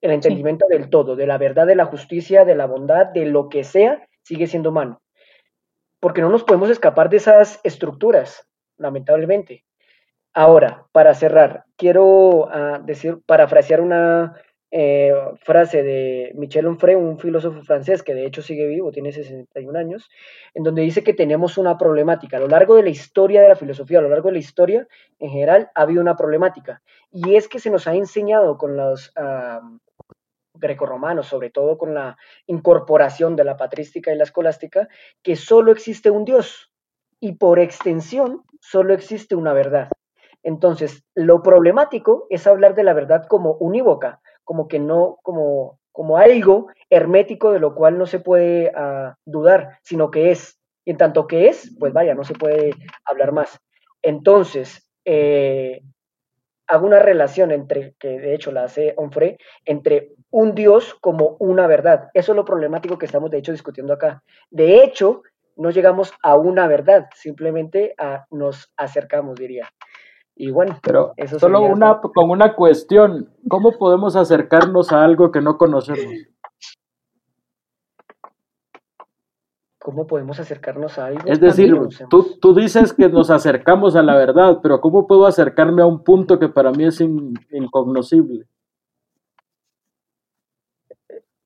El 0.00 0.10
entendimiento 0.10 0.66
del 0.68 0.90
todo, 0.90 1.16
de 1.16 1.26
la 1.26 1.38
verdad, 1.38 1.66
de 1.66 1.74
la 1.74 1.86
justicia, 1.86 2.44
de 2.44 2.54
la 2.54 2.66
bondad, 2.66 3.06
de 3.06 3.24
lo 3.26 3.48
que 3.48 3.64
sea, 3.64 4.06
sigue 4.22 4.46
siendo 4.46 4.70
humano. 4.70 5.00
Porque 6.00 6.20
no 6.20 6.28
nos 6.28 6.44
podemos 6.44 6.68
escapar 6.68 7.08
de 7.08 7.16
esas 7.16 7.60
estructuras, 7.64 8.46
lamentablemente. 8.76 9.64
Ahora, 10.34 10.86
para 10.92 11.14
cerrar, 11.14 11.64
quiero 11.76 12.48
ah, 12.52 12.78
decir, 12.84 13.18
parafrasear 13.24 13.80
una 13.80 14.34
eh, 14.70 15.12
frase 15.42 15.82
de 15.82 16.32
Michel 16.34 16.66
Onfray, 16.66 16.96
un 16.96 17.18
filósofo 17.18 17.62
francés 17.62 18.02
que 18.02 18.14
de 18.14 18.26
hecho 18.26 18.42
sigue 18.42 18.66
vivo, 18.66 18.90
tiene 18.90 19.12
61 19.12 19.78
años, 19.78 20.10
en 20.54 20.64
donde 20.64 20.82
dice 20.82 21.04
que 21.04 21.14
tenemos 21.14 21.56
una 21.56 21.78
problemática. 21.78 22.36
A 22.36 22.40
lo 22.40 22.48
largo 22.48 22.74
de 22.74 22.82
la 22.82 22.90
historia 22.90 23.42
de 23.42 23.48
la 23.48 23.56
filosofía, 23.56 23.98
a 23.98 24.02
lo 24.02 24.08
largo 24.08 24.28
de 24.28 24.34
la 24.34 24.40
historia 24.40 24.88
en 25.18 25.30
general, 25.30 25.70
ha 25.74 25.82
habido 25.82 26.00
una 26.00 26.16
problemática. 26.16 26.82
Y 27.12 27.36
es 27.36 27.48
que 27.48 27.60
se 27.60 27.70
nos 27.70 27.86
ha 27.86 27.94
enseñado 27.94 28.58
con 28.58 28.76
los 28.76 29.12
grecorromanos, 30.54 31.26
sobre 31.26 31.50
todo 31.50 31.78
con 31.78 31.94
la 31.94 32.16
incorporación 32.46 33.36
de 33.36 33.44
la 33.44 33.56
patrística 33.56 34.12
y 34.12 34.16
la 34.16 34.24
escolástica, 34.24 34.88
que 35.22 35.36
solo 35.36 35.72
existe 35.72 36.10
un 36.10 36.24
Dios 36.24 36.70
y 37.20 37.32
por 37.32 37.58
extensión 37.58 38.42
solo 38.60 38.94
existe 38.94 39.34
una 39.34 39.52
verdad. 39.52 39.88
Entonces, 40.42 41.04
lo 41.14 41.42
problemático 41.42 42.26
es 42.30 42.46
hablar 42.46 42.74
de 42.74 42.84
la 42.84 42.94
verdad 42.94 43.26
como 43.26 43.54
unívoca, 43.54 44.20
como 44.46 44.68
que 44.68 44.78
no, 44.78 45.18
como, 45.22 45.78
como 45.92 46.16
algo 46.16 46.68
hermético 46.88 47.52
de 47.52 47.58
lo 47.58 47.74
cual 47.74 47.98
no 47.98 48.06
se 48.06 48.20
puede 48.20 48.72
ah, 48.74 49.16
dudar, 49.26 49.78
sino 49.82 50.10
que 50.10 50.30
es. 50.30 50.58
Y 50.86 50.92
en 50.92 50.98
tanto 50.98 51.26
que 51.26 51.48
es, 51.48 51.76
pues 51.78 51.92
vaya, 51.92 52.14
no 52.14 52.24
se 52.24 52.34
puede 52.34 52.70
hablar 53.04 53.32
más. 53.32 53.58
Entonces, 54.02 54.88
eh, 55.04 55.82
hago 56.68 56.86
una 56.86 57.00
relación 57.00 57.50
entre, 57.50 57.94
que 57.98 58.20
de 58.20 58.34
hecho 58.34 58.52
la 58.52 58.64
hace 58.64 58.94
Onfray, 58.96 59.36
entre 59.64 60.12
un 60.30 60.54
Dios 60.54 60.94
como 61.00 61.36
una 61.40 61.66
verdad. 61.66 62.08
Eso 62.14 62.32
es 62.32 62.36
lo 62.36 62.44
problemático 62.44 62.98
que 62.98 63.06
estamos 63.06 63.30
de 63.30 63.38
hecho 63.38 63.52
discutiendo 63.52 63.92
acá. 63.92 64.22
De 64.50 64.84
hecho, 64.84 65.22
no 65.56 65.70
llegamos 65.70 66.12
a 66.22 66.36
una 66.36 66.68
verdad, 66.68 67.08
simplemente 67.14 67.94
a, 67.98 68.26
nos 68.30 68.72
acercamos, 68.76 69.36
diría. 69.36 69.68
Y 70.38 70.50
bueno, 70.50 70.78
pero 70.82 71.14
solo 71.38 71.62
una 71.62 71.98
con 71.98 72.28
una 72.28 72.54
cuestión, 72.54 73.30
¿cómo 73.48 73.72
podemos 73.78 74.16
acercarnos 74.16 74.92
a 74.92 75.02
algo 75.02 75.32
que 75.32 75.40
no 75.40 75.56
conocemos? 75.56 76.12
¿Cómo 79.78 80.06
podemos 80.06 80.38
acercarnos 80.38 80.98
a 80.98 81.06
algo? 81.06 81.20
Es 81.24 81.40
decir, 81.40 81.74
tú, 82.10 82.36
tú, 82.38 82.54
dices 82.54 82.92
que 82.92 83.08
nos 83.08 83.30
acercamos 83.30 83.96
a 83.96 84.02
la 84.02 84.14
verdad, 84.14 84.58
pero 84.62 84.80
¿cómo 84.82 85.06
puedo 85.06 85.24
acercarme 85.24 85.80
a 85.80 85.86
un 85.86 86.04
punto 86.04 86.38
que 86.38 86.48
para 86.48 86.70
mí 86.70 86.84
es 86.84 87.00
incognoscible? 87.00 88.44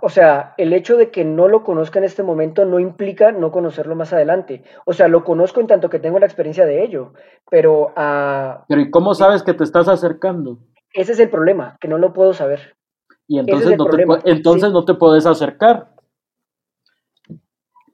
o 0.00 0.08
sea, 0.08 0.54
el 0.58 0.72
hecho 0.72 0.96
de 0.96 1.10
que 1.10 1.24
no 1.24 1.48
lo 1.48 1.62
conozca 1.62 1.98
en 1.98 2.04
este 2.04 2.22
momento 2.22 2.64
no 2.64 2.78
implica 2.78 3.32
no 3.32 3.50
conocerlo 3.50 3.94
más 3.94 4.12
adelante. 4.12 4.62
O 4.84 4.92
sea, 4.92 5.08
lo 5.08 5.24
conozco 5.24 5.60
en 5.60 5.66
tanto 5.66 5.88
que 5.88 5.98
tengo 5.98 6.18
la 6.18 6.26
experiencia 6.26 6.66
de 6.66 6.82
ello, 6.82 7.14
pero... 7.50 7.92
Uh, 7.96 8.64
pero 8.68 8.80
¿y 8.80 8.90
cómo 8.90 9.14
sabes 9.14 9.42
que 9.42 9.54
te 9.54 9.64
estás 9.64 9.88
acercando? 9.88 10.58
Ese 10.92 11.12
es 11.12 11.20
el 11.20 11.30
problema, 11.30 11.76
que 11.80 11.88
no 11.88 11.98
lo 11.98 12.12
puedo 12.12 12.32
saber. 12.32 12.76
Y 13.28 13.38
entonces, 13.38 13.76
no 13.76 13.86
te, 13.86 14.04
entonces 14.30 14.72
no 14.72 14.84
te 14.84 14.94
puedes 14.94 15.26
acercar. 15.26 15.88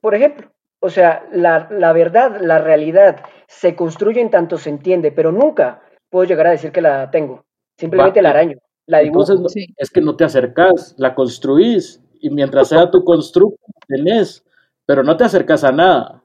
Por 0.01 0.15
ejemplo, 0.15 0.51
o 0.79 0.89
sea, 0.89 1.25
la, 1.31 1.67
la 1.71 1.93
verdad, 1.93 2.39
la 2.41 2.59
realidad 2.59 3.23
se 3.47 3.75
construye 3.75 4.21
en 4.21 4.29
tanto 4.29 4.57
se 4.57 4.69
entiende, 4.69 5.11
pero 5.11 5.31
nunca 5.31 5.81
puedo 6.09 6.25
llegar 6.25 6.47
a 6.47 6.51
decir 6.51 6.71
que 6.71 6.81
la 6.81 7.09
tengo. 7.09 7.45
Simplemente 7.77 8.21
la 8.21 8.31
araño. 8.31 8.57
La 8.85 9.01
Entonces, 9.01 9.39
es 9.77 9.89
que 9.89 10.01
no 10.01 10.15
te 10.15 10.25
acercas, 10.25 10.95
la 10.97 11.15
construís 11.15 12.03
y 12.19 12.29
mientras 12.29 12.69
sea 12.69 12.91
tu 12.91 13.03
constructo, 13.03 13.65
tenés, 13.87 14.45
pero 14.85 15.03
no 15.03 15.15
te 15.15 15.23
acercas 15.23 15.63
a 15.63 15.71
nada. 15.71 16.23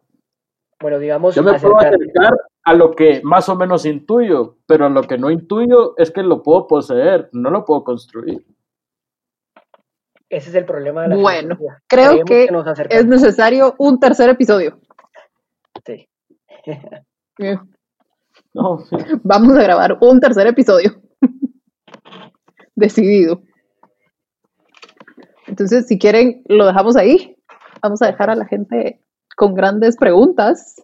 Bueno, 0.80 0.98
digamos. 0.98 1.34
Yo 1.34 1.42
me 1.42 1.58
puedo 1.58 1.76
acercar 1.76 2.36
a 2.64 2.74
lo 2.74 2.92
que 2.92 3.20
más 3.22 3.48
o 3.48 3.56
menos 3.56 3.86
intuyo, 3.86 4.56
pero 4.66 4.86
a 4.86 4.88
lo 4.88 5.02
que 5.02 5.18
no 5.18 5.30
intuyo 5.30 5.94
es 5.96 6.10
que 6.10 6.22
lo 6.22 6.42
puedo 6.42 6.66
poseer, 6.66 7.28
no 7.32 7.50
lo 7.50 7.64
puedo 7.64 7.84
construir. 7.84 8.44
Ese 10.28 10.50
es 10.50 10.54
el 10.56 10.66
problema 10.66 11.02
de 11.02 11.08
la 11.08 11.16
Bueno, 11.16 11.56
creo 11.86 12.24
que, 12.24 12.48
es 12.90 13.06
necesario 13.06 13.74
un 13.78 13.98
tercer 13.98 14.28
episodio. 14.30 14.78
Sí. 15.86 16.08
Vamos 19.22 19.56
a 19.56 19.62
grabar 19.62 19.96
un 20.00 20.20
tercer 20.20 20.48
episodio 20.48 21.00
decidido. 22.78 23.42
Entonces, 25.46 25.86
si 25.86 25.98
quieren, 25.98 26.42
lo 26.46 26.66
dejamos 26.66 26.96
ahí. 26.96 27.36
Vamos 27.82 28.02
a 28.02 28.06
dejar 28.06 28.30
a 28.30 28.34
la 28.34 28.46
gente 28.46 29.00
con 29.36 29.54
grandes 29.54 29.96
preguntas. 29.96 30.76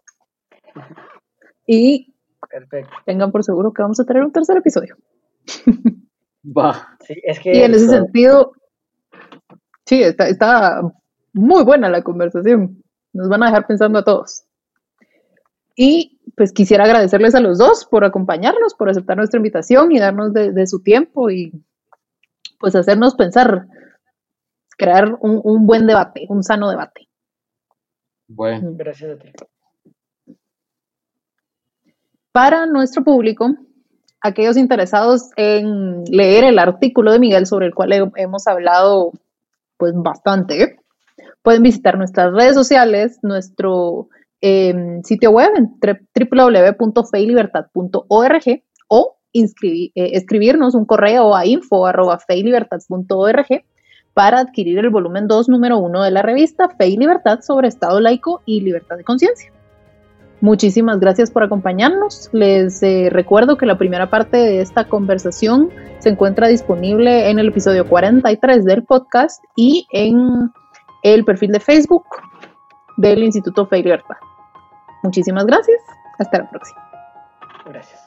Y 1.67 2.15
tengan 3.05 3.33
por 3.33 3.45
seguro 3.45 3.73
que 3.73 3.83
vamos 3.83 4.01
a 4.01 4.05
tener 4.05 4.23
un 4.23 4.33
tercer 4.33 4.57
episodio. 4.57 4.97
Va. 6.45 6.97
y 7.09 7.59
en 7.59 7.75
ese 7.75 7.89
sentido, 7.89 8.53
sí, 9.87 10.03
está, 10.03 10.29
está 10.29 10.83
muy 11.33 11.65
buena 11.65 11.89
la 11.89 12.03
conversación. 12.03 12.83
Nos 13.13 13.29
van 13.29 13.43
a 13.43 13.47
dejar 13.47 13.67
pensando 13.67 13.99
a 13.99 14.05
todos. 14.05 14.45
Y 15.75 16.21
pues 16.37 16.53
quisiera 16.53 16.85
agradecerles 16.85 17.35
a 17.35 17.41
los 17.41 17.59
dos 17.59 17.87
por 17.87 18.05
acompañarnos, 18.05 18.75
por 18.75 18.91
aceptar 18.91 19.17
nuestra 19.17 19.39
invitación 19.39 19.91
y 19.93 19.99
darnos 19.99 20.33
de 20.33 20.67
su 20.67 20.83
tiempo 20.83 21.31
y 21.31 21.53
pues 22.59 22.75
hacernos 22.75 23.15
pensar, 23.15 23.67
crear 24.77 25.17
un, 25.21 25.67
buen 25.67 25.87
debate, 25.87 26.27
un 26.29 26.43
sano 26.43 26.69
debate. 26.71 27.09
Bueno. 28.27 28.73
Gracias 28.75 29.13
a 29.13 29.19
ti. 29.19 29.31
Para 32.33 32.67
nuestro 32.67 33.05
público, 33.05 33.55
aquellos 34.21 34.57
interesados 34.57 35.31
en 35.37 36.03
leer 36.05 36.43
el 36.45 36.59
artículo 36.59 37.13
de 37.13 37.21
Miguel 37.21 37.47
sobre 37.47 37.67
el 37.67 37.75
cual 37.75 38.11
hemos 38.17 38.49
hablado 38.49 39.13
pues 39.77 39.93
bastante, 39.95 40.79
pueden 41.43 41.63
visitar 41.63 41.99
nuestras 41.99 42.33
redes 42.33 42.55
sociales, 42.55 43.19
nuestro 43.23 44.09
em, 44.41 45.03
sitio 45.03 45.31
web 45.31 45.51
en 45.55 45.79
www.feylibertad.org 45.79 48.63
o 48.89 49.19
eh, 49.35 49.91
escribirnos 49.95 50.75
un 50.75 50.85
correo 50.85 51.35
a 51.35 51.47
info.feylibertad.org 51.47 53.65
para 54.15 54.39
adquirir 54.39 54.79
el 54.79 54.91
volumen 54.91 55.27
2, 55.27 55.49
número 55.49 55.79
1 55.79 56.03
de 56.03 56.11
la 56.11 56.23
revista 56.23 56.69
Fe 56.69 56.89
y 56.89 56.97
Libertad 56.97 57.41
sobre 57.41 57.69
Estado 57.69 58.01
laico 58.01 58.43
y 58.47 58.61
libertad 58.61 58.97
de 58.97 59.05
conciencia. 59.05 59.53
Muchísimas 60.41 61.01
gracias 61.01 61.31
por 61.31 61.43
acompañarnos. 61.43 62.29
Les 62.33 62.83
eh, 62.83 63.09
recuerdo 63.11 63.57
que 63.57 63.67
la 63.67 63.79
primera 63.79 64.11
parte 64.11 64.37
de 64.37 64.61
esta 64.61 64.85
conversación 64.85 65.71
se 65.99 66.11
encuentra 66.11 66.49
disponible 66.49 67.31
en 67.31 67.39
el 67.39 67.49
episodio 67.49 67.89
43 67.89 68.65
del 68.65 68.85
podcast 68.85 69.43
y 69.57 69.87
en 69.91 70.53
el 71.03 71.25
perfil 71.25 71.53
de 71.53 71.61
Facebook 71.61 72.05
del 72.97 73.23
Instituto 73.23 73.67
Fe 73.67 73.79
y 73.79 73.83
Libertad. 73.85 74.17
Muchísimas 75.03 75.47
gracias. 75.47 75.81
Hasta 76.19 76.39
la 76.39 76.51
próxima. 76.51 76.81
Gracias. 77.67 78.04